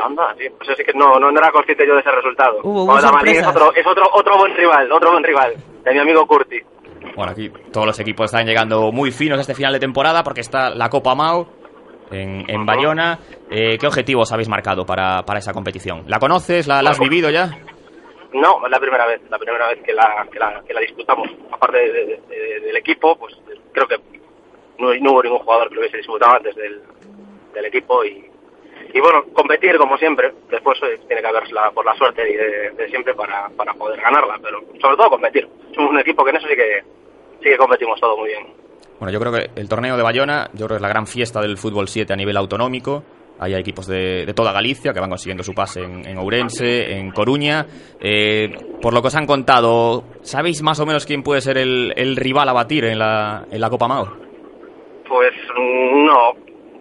[0.04, 2.60] Anda, sí, pues sí que no, no, no era consciente yo de ese resultado.
[2.64, 5.54] Hubo- hubo Bueno, Damalín es otro, es otro, otro buen rival, otro buen rival,
[5.84, 6.60] de mi amigo Curti.
[7.16, 10.42] Bueno, aquí todos los equipos están llegando muy finos a este final de temporada porque
[10.42, 11.48] está la Copa Mau
[12.12, 13.20] en, en Bayona.
[13.52, 16.04] Eh, ¿Qué objetivos habéis marcado para, para esa competición?
[16.08, 16.68] ¿La conoces?
[16.68, 17.52] ¿La, la has vivido ya?
[18.34, 21.30] No, es la primera vez, la primera vez que la, que la, que la disputamos.
[21.52, 23.36] Aparte de- de- de- del equipo, pues
[23.72, 23.98] creo que
[24.80, 26.82] no, hubo ningún jugador que lo hubiese disputado antes del,
[27.54, 28.26] del equipo y,
[28.94, 30.34] y bueno, competir como siempre.
[30.50, 34.62] Después eh, tiene que haber por la suerte de siempre para, para poder ganarla, pero
[34.82, 35.48] sobre todo competir.
[35.76, 36.84] Somos un equipo que en eso sí que,
[37.40, 38.48] sí que competimos todo muy bien.
[39.00, 41.42] Bueno, yo creo que el torneo de Bayona, yo creo que es la gran fiesta
[41.42, 43.04] del fútbol 7 a nivel autonómico.
[43.44, 47.12] Hay equipos de, de toda Galicia que van consiguiendo su pase en, en Ourense, en
[47.12, 47.66] Coruña.
[48.00, 48.50] Eh,
[48.82, 52.16] por lo que os han contado, ¿sabéis más o menos quién puede ser el, el
[52.16, 54.06] rival a batir en la, en la Copa Mao?
[55.08, 56.34] Pues mm, no,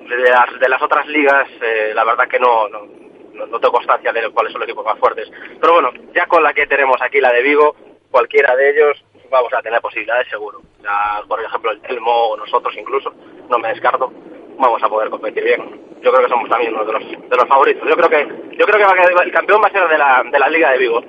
[0.09, 2.87] de las, de las otras ligas eh, la verdad que no, no,
[3.35, 5.31] no tengo constancia de cuáles son los equipos más fuertes.
[5.61, 7.75] Pero bueno, ya con la que tenemos aquí, la de Vigo,
[8.11, 10.61] cualquiera de ellos vamos a tener posibilidades seguro.
[10.83, 13.13] Ya, por ejemplo, el Telmo o nosotros incluso,
[13.51, 14.13] no me descarto,
[14.59, 15.81] vamos a poder competir bien.
[16.03, 17.89] Yo creo que somos también uno de los, de los favoritos.
[17.89, 19.99] Yo creo que yo creo que va a quedar- el campeón va a ser de
[19.99, 21.01] la, de la Liga de Vigo.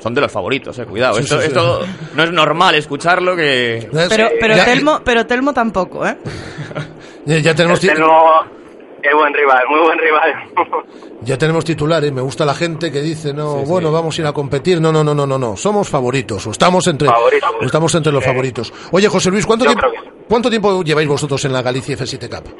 [0.00, 1.14] Son de los favoritos, eh, cuidado.
[1.14, 1.46] Sí, esto, sí, sí.
[1.48, 1.80] esto
[2.14, 3.88] no es normal escucharlo que...
[4.08, 6.16] Pero, pero, Ya- Telmo, pero Telmo tampoco, ¿eh?
[7.26, 8.42] Ya, ya tenemos, El Telmo
[9.02, 10.34] es buen rival, muy buen rival.
[11.22, 12.12] ya tenemos titulares.
[12.12, 14.80] Me gusta la gente que dice, no, bueno, vamos a ir a competir.
[14.80, 15.56] No, no, no, no, no, no.
[15.56, 16.46] Somos favoritos.
[16.46, 17.50] O estamos entre, Favoritos.
[17.60, 18.30] o estamos entre los Sí.
[18.30, 18.72] favoritos.
[18.92, 22.54] Oye, José Luis, ¿cuánto tiempo, creo ¿cuánto tiempo lleváis vosotros en la Galicia F7 Cup?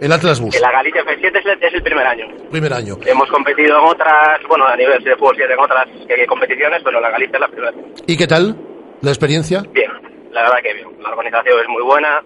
[0.00, 0.52] El Atlas Bus.
[0.54, 2.26] Que la Galicia F7 es el, es el primer año.
[2.50, 2.98] Primer año.
[3.06, 7.00] Hemos competido en otras, bueno, a nivel de fútbol 7 en otras eh, competiciones, pero
[7.00, 7.72] la Galicia es la primera.
[8.06, 8.56] ¿Y qué tal
[9.00, 9.62] la experiencia?
[9.72, 9.90] Bien,
[10.32, 10.88] la verdad que bien.
[11.02, 12.20] La organización es muy buena.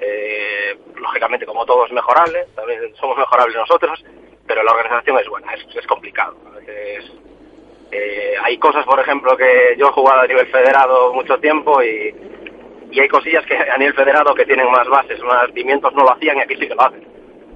[0.00, 4.02] Eh, lógicamente, como todo es mejorable, también somos mejorables nosotros,
[4.46, 6.36] pero la organización es buena, es, complicado.
[6.46, 6.60] A
[7.92, 12.14] eh, hay cosas, por ejemplo, que yo he jugado a nivel federado mucho tiempo y,
[12.92, 16.12] y hay cosillas que a nivel federado que tienen más bases, más cimientos, no lo
[16.12, 17.06] hacían y aquí sí que lo hacen.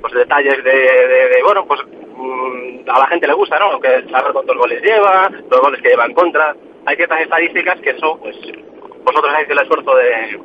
[0.00, 3.80] Pues detalles de, de- bueno, pues mm, a la gente le gusta, ¿no?
[3.80, 6.54] Que saber cuántos goles lleva, los goles que lleva en contra.
[6.86, 8.36] Hay ciertas estadísticas que eso, pues,
[9.04, 10.40] vosotros hacéis el esfuerzo de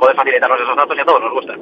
[0.00, 1.54] poder facilitarnos esos datos y a todos nos gusta.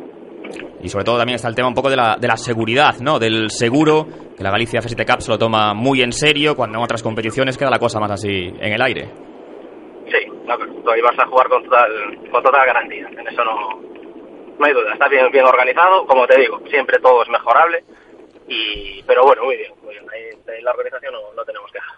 [0.80, 3.18] Y sobre todo también está el tema un poco de la, de la seguridad, ¿no?
[3.18, 6.84] Del seguro, que la Galicia F7 Cup se lo toma muy en serio, cuando en
[6.84, 9.10] otras competiciones queda la cosa más así en el aire.
[10.06, 11.90] Sí, no, pero tú ahí vas a jugar con total,
[12.30, 13.08] con total garantía.
[13.08, 13.80] En eso no,
[14.58, 14.92] no hay duda.
[14.92, 17.84] Está bien, bien organizado, como te digo, siempre todo es mejorable.
[18.48, 20.06] Y, pero bueno, muy bien, muy bien.
[20.10, 21.94] Ahí, en la organización no, no tenemos queja.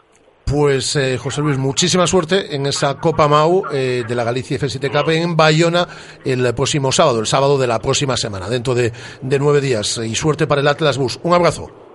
[0.51, 4.91] Pues eh, José Luis, muchísima suerte en esa Copa Mau eh, de la Galicia F7
[4.91, 5.87] Cup en Bayona
[6.25, 8.93] el próximo sábado, el sábado de la próxima semana, dentro de,
[9.23, 9.99] de nueve días.
[9.99, 11.21] Y suerte para el Atlas Bus.
[11.23, 11.90] Un abrazo.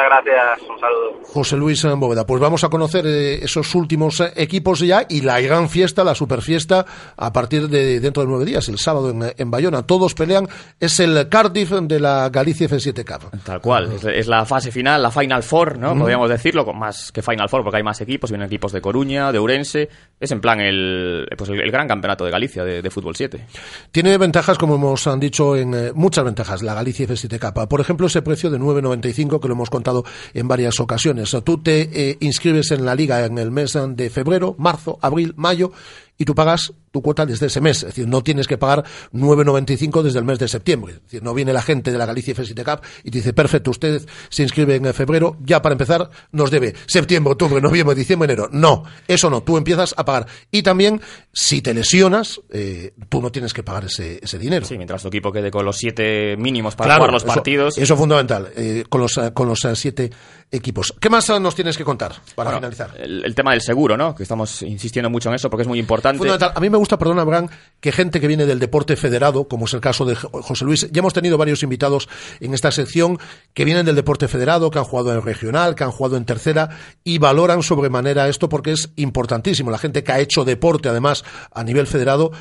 [0.00, 1.20] Muchas gracias, un saludo.
[1.24, 2.26] José Luis Bóveda.
[2.26, 6.14] Pues vamos a conocer eh, esos últimos eh, equipos ya y la gran fiesta, la
[6.14, 6.86] superfiesta,
[7.16, 9.82] a partir de dentro de nueve días, el sábado en, en Bayona.
[9.82, 10.48] Todos pelean,
[10.78, 13.42] es el Cardiff de la Galicia F7 Cup.
[13.44, 15.94] Tal cual, es, es la fase final, la Final Four, ¿no?
[15.94, 15.98] Mm.
[15.98, 19.32] Podríamos decirlo, con más que Final Four, porque hay más equipos, vienen equipos de Coruña,
[19.32, 19.88] de Ourense.
[20.18, 23.46] Es en plan el, pues el, el gran campeonato de Galicia de, de fútbol 7.
[23.90, 27.68] Tiene ventajas, como hemos han dicho, en eh, muchas ventajas la Galicia F7 Cup.
[27.68, 29.89] Por ejemplo, ese precio de 9,95 que lo hemos contado
[30.34, 31.36] en varias ocasiones.
[31.44, 35.72] Tú te eh, inscribes en la liga en el mes de febrero, marzo, abril, mayo
[36.20, 37.78] y tú pagas tu cuota desde ese mes.
[37.78, 40.94] Es decir, no tienes que pagar 9,95 desde el mes de septiembre.
[40.96, 43.70] Es decir, no viene la gente de la Galicia F7 Cup y te dice, perfecto,
[43.70, 48.48] usted se inscribe en febrero, ya para empezar nos debe septiembre, octubre, noviembre, diciembre, enero.
[48.52, 50.26] No, eso no, tú empiezas a pagar.
[50.50, 51.00] Y también,
[51.32, 54.66] si te lesionas, eh, tú no tienes que pagar ese, ese dinero.
[54.66, 57.78] Sí, mientras tu equipo quede con los siete mínimos para Claro, jugar los eso- partidos.
[57.78, 60.10] Eso es fundamental, eh, con los, eh, con los eh, siete
[60.52, 60.94] equipos.
[61.00, 63.00] ¿Qué más nos tienes que contar para Bueno, finalizar?
[63.00, 64.14] El, el tema del seguro, ¿no?
[64.14, 66.18] Que estamos insistiendo mucho en eso porque es muy importante.
[66.18, 66.52] Fundamental.
[66.54, 67.48] A mí me gusta, perdona, Abraham,
[67.80, 70.88] que gente que viene del deporte federado, como es el caso de Jo- José Luis,
[70.90, 72.08] ya hemos tenido varios invitados
[72.40, 73.18] en esta sección
[73.54, 76.70] que vienen del deporte federado, que han jugado en regional, que han jugado en tercera
[77.04, 79.70] y valoran sobremanera esto porque es importantísimo.
[79.70, 82.32] La gente que ha hecho deporte, además, a nivel federado,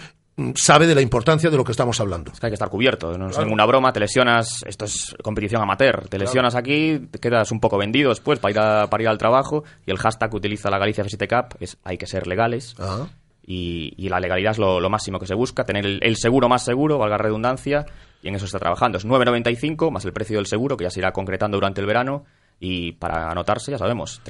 [0.56, 2.32] sabe de la importancia de lo que estamos hablando.
[2.32, 3.46] Es que hay que estar cubierto, no es Claro.
[3.46, 7.78] ninguna broma, te lesionas, esto es competición amateur, te lesionas aquí, te quedas un poco
[7.78, 10.78] vendido después para ir, a- para ir al trabajo y el hashtag que utiliza la
[10.78, 12.76] Galicia F7 Cup es hay que ser legales
[13.46, 16.48] y, y la legalidad es lo, lo máximo que se busca, tener el, el seguro
[16.50, 17.86] más seguro, valga la redundancia,
[18.22, 18.98] y en eso está trabajando.
[19.00, 22.26] Es 9,95 más el precio del seguro que ya se irá concretando durante el verano
[22.60, 24.22] y para anotarse, ya sabemos,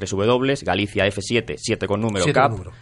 [0.64, 2.72] www.galiciaf7, 7 con número, Siete con cap, número.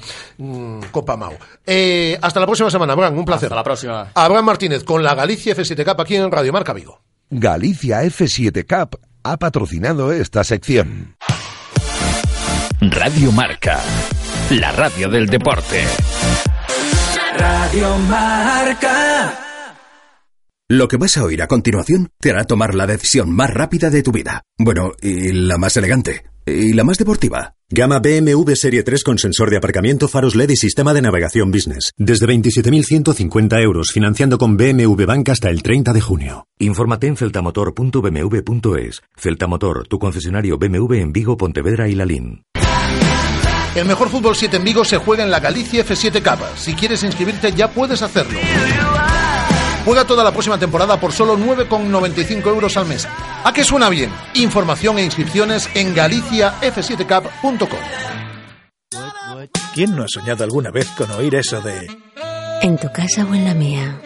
[0.90, 1.32] Copa Mau.
[1.66, 3.46] Eh, hasta la próxima semana, Abraham, un placer.
[3.46, 4.10] Hasta la próxima.
[4.14, 7.00] Abraham Martínez con la Galicia F7 Cup aquí en Radio Marca Vigo.
[7.30, 11.16] Galicia F7 Cup ha patrocinado esta sección.
[12.80, 13.80] Radio Marca,
[14.50, 15.82] la radio del deporte.
[17.38, 19.40] Radio Marca.
[20.68, 24.02] Lo que vas a oír a continuación te hará tomar la decisión más rápida de
[24.02, 24.42] tu vida.
[24.58, 26.24] Bueno, y la más elegante.
[26.46, 27.54] Y la más deportiva.
[27.70, 31.92] Gama BMW Serie 3 con sensor de aparcamiento, faros LED y sistema de navegación business.
[31.96, 36.46] Desde 27.150 euros, financiando con BMW Bank hasta el 30 de junio.
[36.58, 39.02] Infórmate en celtamotor.bmw.es.
[39.16, 42.44] Celtamotor, tu concesionario BMW en Vigo, Pontevedra y Lalín.
[43.74, 46.44] El mejor fútbol 7 en Vigo se juega en la Galicia F7 Cup.
[46.56, 48.38] Si quieres inscribirte ya puedes hacerlo.
[49.84, 53.06] Juega toda la próxima temporada por solo 9,95 euros al mes.
[53.44, 54.10] ¿A qué suena bien?
[54.34, 57.78] Información e inscripciones en galiciaf7cup.com.
[59.74, 61.88] ¿Quién no ha soñado alguna vez con oír eso de...
[62.62, 64.00] ¿En tu casa o en la mía?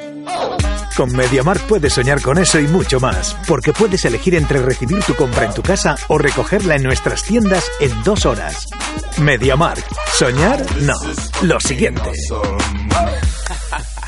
[0.97, 5.15] Con MediaMark puedes soñar con eso y mucho más, porque puedes elegir entre recibir tu
[5.15, 8.67] compra en tu casa o recogerla en nuestras tiendas en dos horas.
[9.19, 9.85] MediaMark.
[10.13, 10.65] ¿Soñar?
[10.81, 10.95] No.
[11.43, 12.11] Lo siguiente.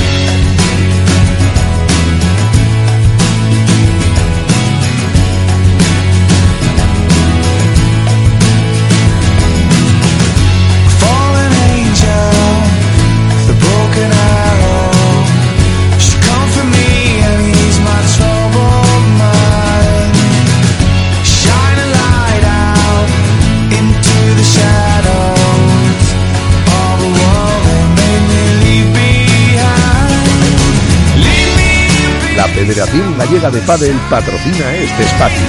[32.71, 35.45] Federación Gallega de Padel patrocina este espacio.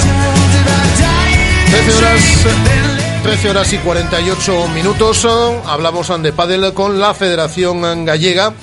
[1.70, 2.46] 13 horas,
[3.22, 5.28] 13 horas y 48 minutos.
[5.64, 8.54] Hablamos de pádel con la Federación Gallega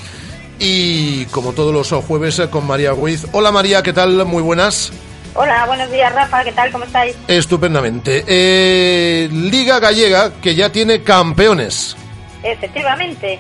[0.60, 3.28] y como todos los jueves con María Ruiz.
[3.32, 4.26] Hola María, ¿qué tal?
[4.26, 4.92] Muy buenas.
[5.36, 6.70] Hola, buenos días Rafa, ¿qué tal?
[6.74, 7.16] ¿Cómo estáis?
[7.30, 8.26] Estupendamente.
[8.28, 11.96] Eh, Liga Gallega que ya tiene campeones.
[12.44, 13.40] Efectivamente,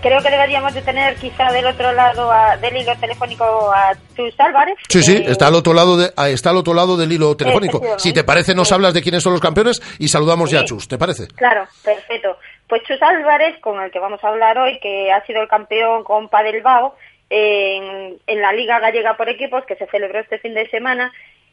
[0.00, 4.38] creo que deberíamos de tener quizá del otro lado a- del hilo telefónico a Chus
[4.38, 4.76] Álvarez.
[4.88, 7.36] Sí, sí, Eh, está al otro lado de, ah, está al otro lado del hilo
[7.36, 7.80] telefónico.
[7.98, 10.88] Si te parece, nos hablas de quiénes son los campeones y saludamos ya a Chus.
[10.88, 11.28] ¿Te parece?
[11.28, 12.36] Claro, perfecto.
[12.68, 16.04] Pues Chus Álvarez, con el que vamos a hablar hoy, que ha sido el campeón
[16.04, 16.94] con Padelbao
[17.28, 21.12] en, en la Liga Gallega por Equipos, que se celebró este fin de semana,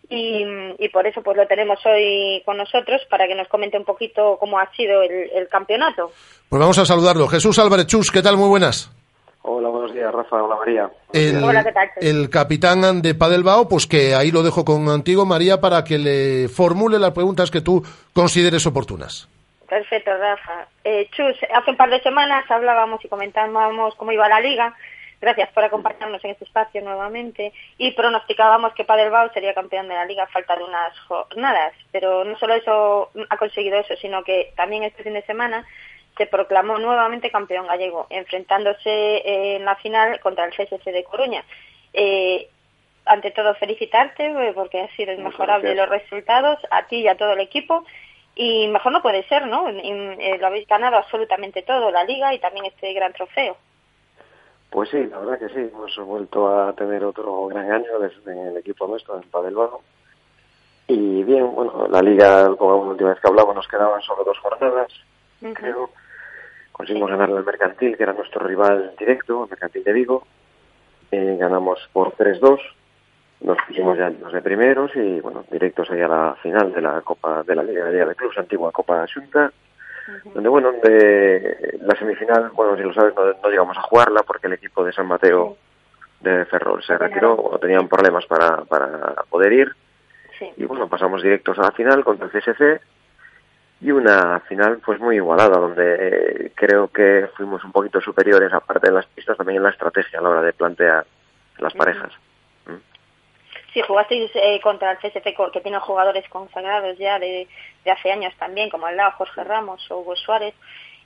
[0.10, 0.46] y,
[0.80, 4.38] y por eso pues lo tenemos hoy con nosotros para que nos comente un poquito
[4.40, 6.12] cómo ha sido el, el campeonato.
[6.50, 7.28] Pues vamos a saludarlo.
[7.28, 8.38] Jesús Álvarez Chus, ¿qué tal?
[8.38, 8.92] Muy buenas.
[9.50, 10.44] Hola, buenos días, Rafa.
[10.44, 10.90] Hola, María.
[11.14, 11.90] El, Hola, ¿qué tal?
[12.02, 17.00] el capitán de Padelbao, pues que ahí lo dejo contigo, María, para que le formule
[17.00, 17.82] las preguntas que tú
[18.14, 19.30] consideres oportunas.
[19.70, 20.68] Perfecto, Rafa.
[20.84, 24.74] Eh, Chus, hace un par de semanas hablábamos y comentábamos cómo iba la liga,
[25.20, 27.52] Gracias por acompañarnos en este espacio nuevamente.
[27.78, 31.74] Y pronosticábamos que Padelbao sería campeón de la liga a falta de unas jornadas.
[31.92, 35.66] Pero no solo eso ha conseguido eso, sino que también este fin de semana
[36.18, 41.44] se proclamó nuevamente campeón gallego, enfrentándose en la final contra el CSC de Coruña.
[41.94, 42.50] Eh,
[43.06, 47.34] ante todo, felicitarte eh, porque ha sido inmejorable los resultados, a ti y a todo
[47.34, 47.86] el equipo.
[48.36, 49.70] Y mejor no puede ser, ¿no?
[49.70, 53.58] Y, eh, lo habéis ganado absolutamente todo, la liga y también este gran trofeo.
[54.78, 58.58] Pues sí, la verdad que sí, hemos vuelto a tener otro gran año desde el
[58.58, 59.80] equipo nuestro, en Padelbano.
[60.88, 64.38] Y bien, bueno, la liga, como la última vez que hablamos, nos quedaban solo dos
[64.38, 64.94] jornadas,
[65.56, 65.90] creo.
[66.72, 70.28] Conseguimos ganar al Mercantil, que era nuestro rival directo, el Mercantil de Vigo.
[71.10, 72.60] Eh, ganamos por 3-2.
[73.42, 77.02] Nos pusimos ya los de primeros y, bueno, directos ahí a la final de la
[77.02, 79.52] Copa de la Liga de Clubs, antigua Copa Xunta,
[80.34, 84.48] donde, bueno, donde la semifinal, bueno, si lo sabes, no, no llegamos a jugarla porque
[84.48, 85.58] el equipo de San Mateo
[86.22, 89.76] de Ferrol se retiró, bueno, tenían problemas para, para poder ir.
[90.56, 92.80] Y, bueno, pasamos directos a la final contra el CSC
[93.82, 98.94] y una final pues muy igualada donde creo que fuimos un poquito superiores aparte de
[98.94, 101.06] las pistas también en la estrategia a la hora de plantear
[101.60, 102.12] las parejas
[103.74, 107.48] Sí, jugasteis eh, contra el CSC que tiene jugadores consagrados ya de,
[107.84, 110.54] de hace años también, como al lado Jorge Ramos o Hugo Suárez.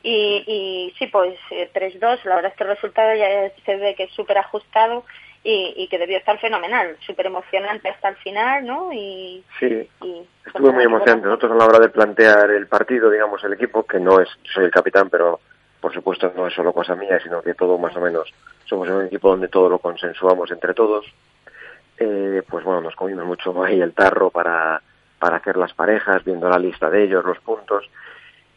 [0.03, 3.95] Y, y sí, pues eh, 3-2, la verdad es que el resultado ya se ve
[3.95, 5.03] que es súper ajustado
[5.43, 8.91] y, y que debió estar fenomenal, súper emocionante hasta el final, ¿no?
[8.93, 13.43] Y, sí y estuvo muy emocionante nosotros a la hora de plantear el partido digamos
[13.43, 15.39] el equipo que no es soy el capitán pero
[15.80, 18.32] por supuesto no es solo cosa mía sino que todo más o menos
[18.66, 21.05] somos un equipo donde todo lo consensuamos entre todos
[22.04, 24.82] eh, pues bueno nos comimos mucho ahí el tarro para
[25.20, 27.88] para hacer las parejas viendo la lista de ellos los puntos.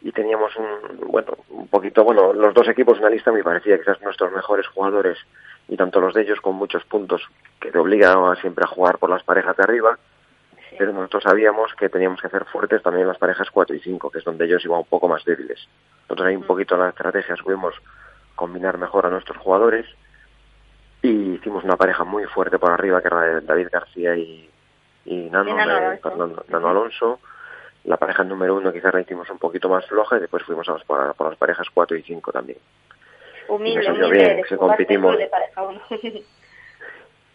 [0.01, 4.01] Y teníamos un bueno un poquito bueno los dos equipos una lista me parecía quizás
[4.01, 5.19] nuestros mejores jugadores
[5.67, 7.21] y tanto los de ellos con muchos puntos
[7.59, 9.99] que te obligan a siempre a jugar por las parejas de arriba.
[10.77, 14.17] Pero nosotros sabíamos que teníamos que hacer fuertes también las parejas 4 y 5 que
[14.17, 15.67] es donde ellos iban un poco más débiles.
[16.09, 17.75] Nosotros ahí un poquito en la estrategia supimos
[18.35, 19.85] combinar mejor a nuestros jugadores
[21.07, 24.49] y hicimos una pareja muy fuerte por arriba que era David García y,
[25.05, 26.09] y Nano, Y Nano de Alonso.
[26.09, 27.19] Fernando- Nano Alonso
[27.85, 30.73] la pareja número uno quizás la hicimos un poquito más floja y después fuimos a
[30.73, 32.57] las, por, por las parejas 4 y 5 también
[33.47, 35.15] humilde, Y humilde, bien, jugar competimos.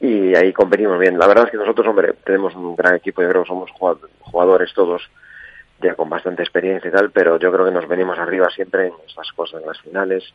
[0.00, 1.18] y ahí competimos bien.
[1.18, 3.98] La verdad es que nosotros, hombre, tenemos un gran equipo, yo creo que somos jugad-
[4.20, 5.02] jugadores todos
[5.82, 8.92] ya con bastante experiencia y tal, pero yo creo que nos venimos arriba siempre en
[9.06, 10.32] estas cosas, en las finales.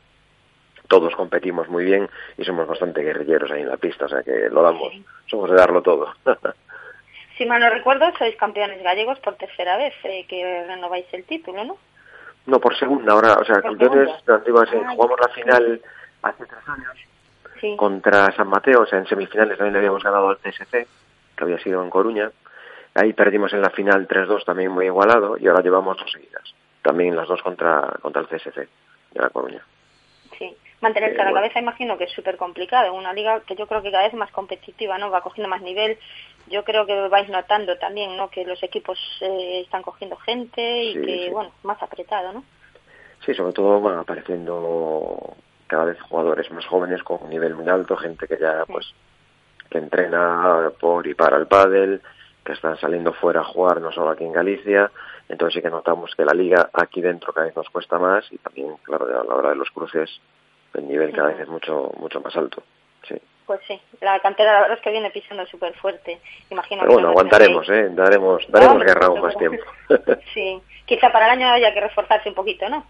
[0.87, 4.49] Todos competimos muy bien y somos bastante guerrilleros ahí en la pista, o sea que
[4.49, 4.93] lo damos,
[5.27, 6.13] somos de darlo todo.
[7.37, 11.63] si mal no recuerdo, sois campeones gallegos por tercera vez, eh, que renováis el título,
[11.63, 11.77] ¿no?
[12.45, 14.39] no, por segunda ahora, o sea, campeones Ah,
[14.95, 15.81] jugamos la final
[16.21, 16.97] hace tres años
[17.59, 17.75] Sí.
[17.77, 20.87] contra San Mateo, o sea, en semifinales también le habíamos ganado al CSC,
[21.35, 22.29] que había sido en Coruña.
[22.93, 26.43] Ahí perdimos en la final 3-2 también muy igualado y ahora llevamos dos seguidas.
[26.81, 29.61] También las dos contra, contra el CSC de la Coruña.
[30.81, 31.43] Mantenerse Eh, a la bueno.
[31.45, 32.93] cabeza imagino que es súper complicado.
[32.93, 35.09] Una liga que yo creo que cada vez más competitiva, ¿no?
[35.09, 35.97] Va cogiendo más nivel.
[36.47, 38.29] Yo creo que vais notando también, ¿no?
[38.29, 41.29] Que los equipos eh, están cogiendo gente y Sí, que, sí.
[41.31, 42.43] bueno, más apretado, ¿no?
[43.25, 45.17] Sí, sobre todo van apareciendo
[45.67, 48.93] cada vez jugadores más jóvenes con un nivel muy alto, gente que ya pues
[49.71, 52.01] que entrena por y para el pádel,
[52.43, 54.91] que están saliendo fuera a jugar, no solo aquí en Galicia.
[55.27, 58.37] Entonces sí que notamos que la liga aquí dentro cada vez nos cuesta más y
[58.37, 60.21] también, claro, a la hora de los cruces
[60.77, 62.63] el nivel cada vez es mucho mucho más alto.
[63.07, 63.15] Sí.
[63.45, 66.19] Pues sí, la cantera la verdad es que viene pisando súper fuerte.
[66.49, 67.69] Imagino Pero bueno, aguantaremos.
[67.69, 67.89] ¿eh?
[67.91, 69.63] Daremos, daremos hombre, guerra aún más tiempo.
[70.33, 72.85] Sí, quizá para el año haya que reforzarse un poquito, ¿no?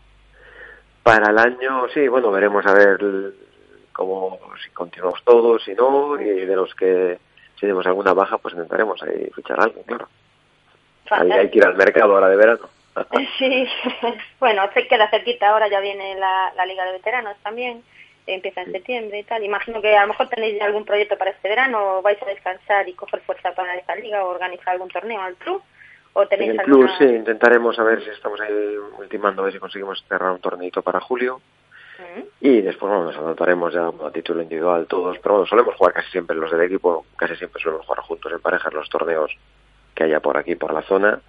[1.03, 2.97] Para el año, sí, bueno, veremos a ver
[3.91, 7.19] cómo, si continuamos todos, si no, y de los que,
[7.53, 10.07] si tenemos alguna baja, pues intentaremos ahí fichar a alguien, claro.
[11.11, 12.69] Ahí hay que ir al mercado ahora de verano.
[13.37, 13.67] Sí,
[14.39, 17.83] bueno, se queda cerquita, ahora ya viene la, la Liga de Veteranos también,
[18.25, 19.43] empieza en septiembre y tal.
[19.43, 22.87] Imagino que a lo mejor tenéis algún proyecto para este verano, o vais a descansar
[22.87, 25.61] y coger fuerza para esta liga, o organizar algún torneo al club,
[26.13, 26.97] o En tenéis el club, alguna...
[26.97, 30.81] sí, intentaremos a ver si estamos ahí ultimando, a ver si conseguimos cerrar un torneito
[30.81, 31.41] para julio.
[32.41, 35.17] Y después, bueno, nos anotaremos ya a título individual todos.
[35.19, 38.39] Pero bueno, solemos jugar casi siempre los del equipo, casi siempre solemos jugar juntos en
[38.41, 39.31] parejas los torneos
[39.93, 41.21] que haya por aquí, por la zona.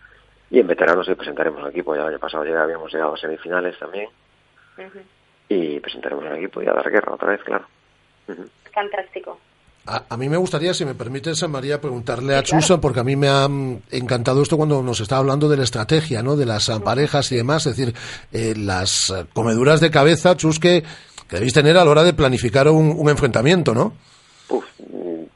[0.50, 1.94] Y en veteranos sí presentaremos un equipo.
[1.94, 4.08] Ya el año pasado ya habíamos llegado a semifinales también.
[5.48, 7.64] Y presentaremos un equipo y a dar guerra otra vez, claro.
[8.28, 8.44] Ujú.
[8.72, 9.38] Fantástico.
[9.86, 13.14] A, a mí me gustaría, si me permites, María, preguntarle a Chus, porque a mí
[13.14, 16.36] me ha mm, encantado esto cuando nos está hablando de la estrategia, ¿no?
[16.36, 17.94] De las ah, parejas y demás, es decir,
[18.32, 20.82] eh, las eh, comeduras de cabeza, Chus, que,
[21.28, 23.92] que debéis tener a la hora de planificar un, un enfrentamiento, ¿no?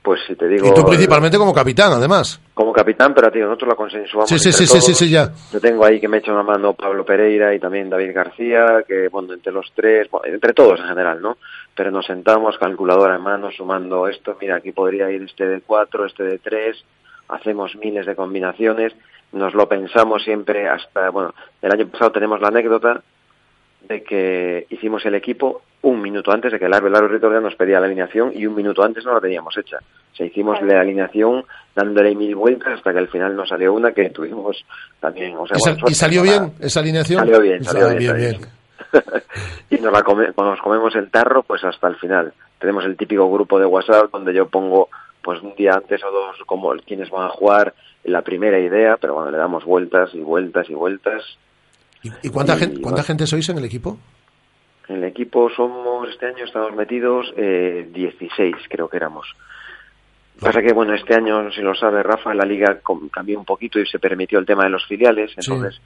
[0.03, 0.67] Pues si te digo...
[0.67, 2.41] Y tú principalmente como capitán, además.
[2.55, 5.31] Como capitán, pero tío, nosotros la consensuamos Sí, sí, sí, sí, sí, ya.
[5.53, 9.09] Yo tengo ahí que me echa una mano Pablo Pereira y también David García, que
[9.09, 11.37] bueno, entre los tres, bueno, entre todos en general, ¿no?
[11.75, 16.07] Pero nos sentamos, calculadora en mano, sumando esto, mira, aquí podría ir este de cuatro,
[16.07, 16.83] este de tres,
[17.29, 18.95] hacemos miles de combinaciones,
[19.33, 23.03] nos lo pensamos siempre hasta, bueno, el año pasado tenemos la anécdota
[23.87, 27.81] de que hicimos el equipo un minuto antes de que el árbitro ya nos pedía
[27.81, 29.79] la alineación y un minuto antes no la teníamos hecha.
[30.13, 33.93] O sea, hicimos la alineación dándole mil vueltas hasta que al final nos salió una
[33.93, 34.63] que tuvimos
[35.01, 35.35] también.
[35.37, 37.21] O sea, ¿Y, sal- bueno, y salió bien esa alineación?
[37.21, 38.51] Salió bien, salió bien, bien, salió bien.
[39.71, 42.33] y nos, la come- cuando nos comemos el tarro, pues hasta el final.
[42.59, 44.89] Tenemos el típico grupo de WhatsApp donde yo pongo
[45.23, 47.75] pues un día antes o dos como quienes van a jugar
[48.05, 51.23] la primera idea, pero bueno, le damos vueltas y vueltas y vueltas.
[52.23, 53.05] ¿Y cuánta, Y, gente, cuánta bueno.
[53.05, 53.99] gente sois en el equipo?
[55.11, 59.27] Equipo somos, este año estamos metidos eh, 16, creo que éramos.
[60.41, 62.79] Pasa que, bueno, este año, si lo sabe Rafa, la liga
[63.13, 65.33] cambió un poquito y se permitió el tema de los filiales.
[65.33, 65.41] Sí.
[65.41, 65.81] Entonces,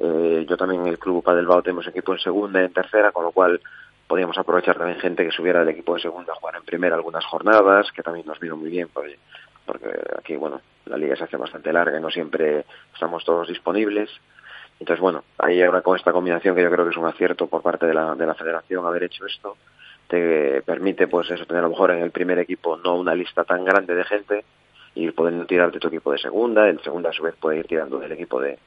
[0.00, 3.24] eh, yo también en el Club Padelbao tenemos equipo en segunda y en tercera, con
[3.24, 3.60] lo cual
[4.06, 7.24] podíamos aprovechar también gente que subiera del equipo de segunda a jugar en primera algunas
[7.24, 9.16] jornadas, que también nos vino muy bien, porque,
[9.64, 9.88] porque
[10.18, 14.10] aquí, bueno, la liga se hace bastante larga y no siempre estamos todos disponibles.
[14.78, 17.62] Entonces, bueno, ahí ahora con esta combinación que yo creo que es un acierto por
[17.62, 19.56] parte de la, de la federación haber hecho esto,
[20.08, 23.44] te permite pues eso tener a lo mejor en el primer equipo no una lista
[23.44, 24.44] tan grande de gente
[24.94, 27.66] y poder tirar de tu equipo de segunda, el segunda a su vez puede ir
[27.66, 28.58] tirando del equipo de,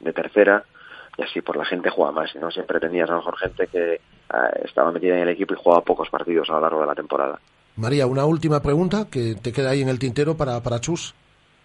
[0.00, 0.64] de tercera
[1.16, 4.00] y así por la gente juega más, no siempre tenías a lo mejor gente que
[4.30, 6.94] ah, estaba metida en el equipo y jugaba pocos partidos a lo largo de la
[6.94, 7.40] temporada.
[7.76, 11.14] María, una última pregunta que te queda ahí en el tintero para, para Chus.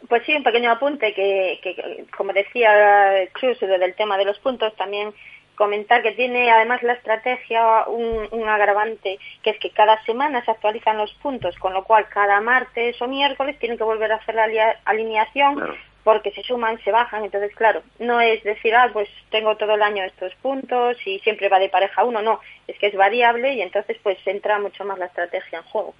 [0.07, 3.27] Pues sí, un pequeño apunte que, que, como decía
[3.61, 5.13] lo del tema de los puntos, también
[5.55, 10.51] comentar que tiene además la estrategia un, un agravante, que es que cada semana se
[10.51, 14.35] actualizan los puntos, con lo cual cada martes o miércoles tienen que volver a hacer
[14.35, 19.55] la alineación porque se suman, se bajan, entonces claro, no es decir, ah, pues tengo
[19.55, 22.95] todo el año estos puntos y siempre va de pareja uno, no, es que es
[22.95, 25.93] variable y entonces pues entra mucho más la estrategia en juego.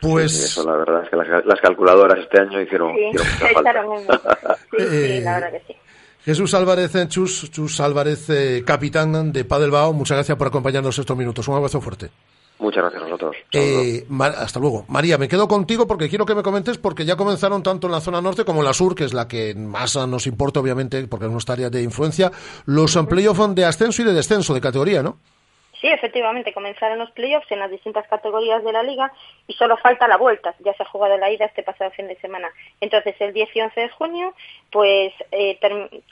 [0.00, 3.26] Pues Sí, eso la verdad es que las, las calculadoras este año hicieron, Sí, hicieron
[3.34, 3.70] mucha falta.
[3.70, 4.06] echaron un- sí,
[4.78, 5.78] sí, Eh, la verdad que sí.
[6.24, 11.16] Jesús Álvarez, eh, Chus, Chus Álvarez, eh, capitán de Padelbao, muchas gracias por acompañarnos estos
[11.16, 11.48] minutos.
[11.48, 12.10] Un abrazo fuerte.
[12.60, 13.36] Muchas gracias a vosotros.
[13.52, 14.84] Eh, Mar- hasta luego.
[14.88, 18.00] María, me quedo contigo porque quiero que me comentes, porque ya comenzaron tanto en la
[18.00, 21.26] zona norte como en la sur, que es la que más nos importa, obviamente, porque
[21.26, 22.30] es nuestra área de influencia,
[22.66, 25.18] los playoffs de ascenso y de descenso de categoría, ¿no?
[25.80, 29.12] Sí, efectivamente, comenzaron los playoffs en las distintas categorías de la liga
[29.46, 30.54] y solo falta la vuelta.
[30.58, 32.48] Ya se ha jugado la ida este pasado fin de semana.
[32.80, 34.34] Entonces, el 10 y 11 de junio,
[34.72, 35.58] pues eh,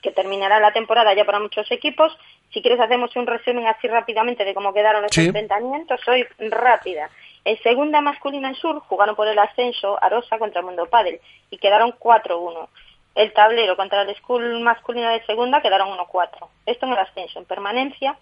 [0.02, 2.16] que terminará la temporada ya para muchos equipos.
[2.52, 5.26] Si quieres, hacemos un resumen así rápidamente de cómo quedaron los Sí.
[5.26, 6.00] enfrentamientos.
[6.04, 7.10] Soy rápida.
[7.44, 11.92] En segunda masculina en sur jugaron por el ascenso Arosa contra Mundo Padel y quedaron
[11.92, 12.68] 4-1.
[13.16, 16.48] El tablero contra el School masculina de segunda quedaron 1-4.
[16.66, 17.38] Esto en el ascenso.
[17.38, 18.16] En permanencia,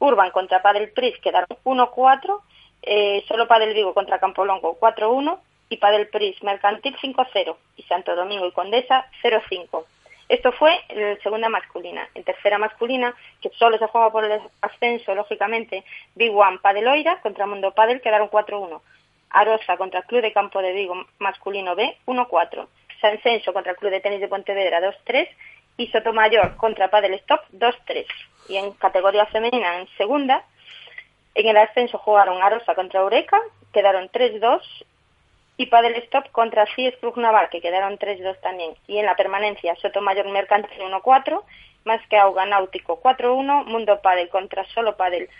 [0.00, 2.40] Urban contra Padel Pris quedaron 1-4.
[2.82, 5.38] Eh, solo Padel Vigo contra Campolongo 4-1.
[5.68, 7.56] Y Padel Pris Mercantil 5-0.
[7.76, 9.84] Y Santo Domingo y Condesa 0-5.
[10.28, 12.08] Esto fue en segunda masculina.
[12.14, 15.84] En tercera masculina, que solo se juega por el ascenso, lógicamente,
[16.14, 18.80] Big One Padeloira contra Mundo Padel quedaron 4-1.
[19.30, 22.66] Arosa contra el Club de Campo de Vigo masculino B 1-4.
[23.00, 25.28] San Censo contra el Club de Tenis de Pontevedra 2-3
[25.80, 28.04] y Sotomayor contra Padel Stop 2-3.
[28.50, 30.44] Y en categoría femenina, en segunda,
[31.34, 33.40] en el ascenso jugaron Arosa contra Eureka,
[33.72, 34.60] quedaron 3-2
[35.56, 38.74] y Padel Stop contra CIES Club Naval, que quedaron 3-2 también.
[38.88, 41.42] Y en la permanencia, Sotomayor Mercantil 1-4,
[41.84, 45.30] Más que Auga Náutico 4-1, Mundo Padel contra Solo Padel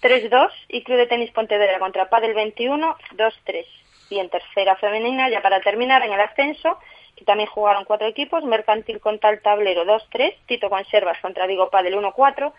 [0.00, 3.66] 3-2 y Club de Tenis Pontevedra contra Padel 21 2-3.
[4.08, 6.78] Y en tercera femenina, ya para terminar, en el ascenso,
[7.24, 12.52] también jugaron cuatro equipos, Mercantil contra el Tablero 2-3, Tito Conservas contra Vigo Padel 1-4,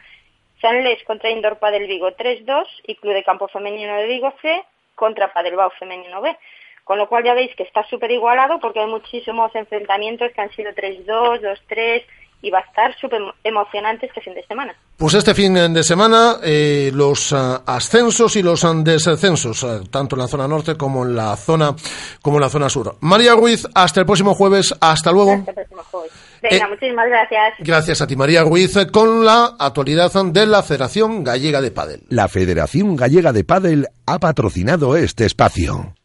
[0.61, 4.63] San Les contra Indoor Padel Vigo 3-2 y Club de Campo Femenino de Vigo C
[4.95, 6.37] contra Padel Bau Femenino B.
[6.83, 10.51] Con lo cual ya veis que está súper igualado porque hay muchísimos enfrentamientos que han
[10.51, 12.03] sido 3-2, 2-3
[12.41, 14.75] y va a estar súper emocionante este fin de semana.
[15.03, 20.15] Pues este fin de semana eh, los ah, ascensos y los ah, descensos, ah, tanto
[20.15, 21.75] en la zona norte como en la zona
[22.21, 22.95] como en la zona sur.
[23.01, 25.33] María Ruiz, hasta el próximo jueves, hasta luego.
[25.33, 26.11] Hasta el próximo jueves.
[26.41, 27.53] Venga, Eh, muchísimas gracias.
[27.59, 32.03] Gracias a ti, María Ruiz, con la actualidad de la Federación Gallega de Padel.
[32.07, 35.95] La Federación Gallega de Padel ha patrocinado este espacio.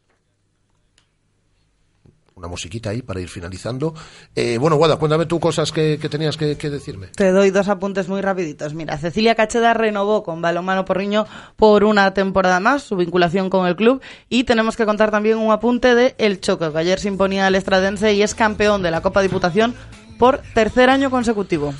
[2.39, 3.95] Una musiquita ahí para ir finalizando.
[4.34, 7.09] Eh, bueno, Guada, cuéntame tú cosas que, que tenías que, que decirme.
[7.09, 8.74] Te doy dos apuntes muy rapiditos.
[8.74, 11.26] Mira, Cecilia Cacheda renovó con Balomano Porriño
[11.57, 15.53] por una temporada más su vinculación con el club y tenemos que contar también un
[15.53, 19.01] apunte de El Choco, que ayer se imponía al Estradense y es campeón de la
[19.01, 19.74] Copa Diputación
[20.18, 21.74] por tercer año consecutivo.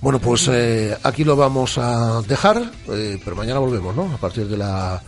[0.00, 4.12] Bueno, pues eh, aquí lo vamos a dejar, eh, pero mañana volvemos, ¿no?
[4.12, 5.00] A partir de la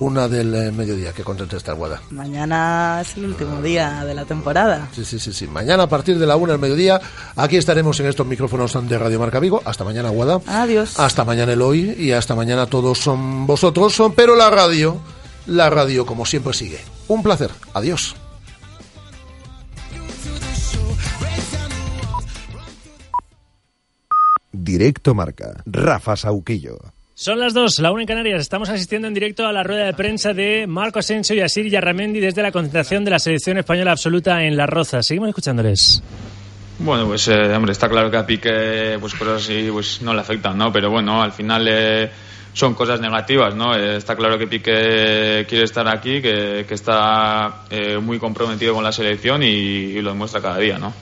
[0.00, 1.12] una del eh, mediodía.
[1.12, 2.00] Qué contenta está Guada.
[2.10, 4.88] Mañana es el último día de la temporada.
[4.92, 5.46] Sí, sí, sí, sí.
[5.46, 7.00] Mañana a partir de la una del mediodía,
[7.36, 9.62] aquí estaremos en estos micrófonos de Radio Marca Vigo.
[9.64, 10.40] Hasta mañana, Guada.
[10.46, 10.98] Adiós.
[10.98, 11.96] Hasta mañana, Eloy.
[11.98, 13.94] Y hasta mañana todos son vosotros.
[13.94, 14.98] Son, pero la radio,
[15.46, 16.78] la radio como siempre sigue.
[17.08, 17.50] Un placer.
[17.74, 18.14] Adiós.
[24.52, 25.62] Directo Marca.
[25.66, 26.78] Rafa Sauquillo.
[27.20, 28.40] Son las dos, la una en Canarias.
[28.40, 32.20] Estamos asistiendo en directo a la rueda de prensa de Marco Asensio y Asir Yarramendi
[32.20, 35.02] desde la concentración de la selección española absoluta en La Roza.
[35.02, 36.00] Seguimos escuchándoles.
[36.78, 40.20] Bueno, pues eh, hombre, está claro que a Piqué pues cosas así pues no le
[40.20, 40.72] afectan, ¿no?
[40.72, 42.08] Pero bueno, al final eh,
[42.52, 43.74] son cosas negativas, ¿no?
[43.74, 48.84] Eh, está claro que Piqué quiere estar aquí, que, que está eh, muy comprometido con
[48.84, 50.94] la selección y, y lo demuestra cada día, ¿no?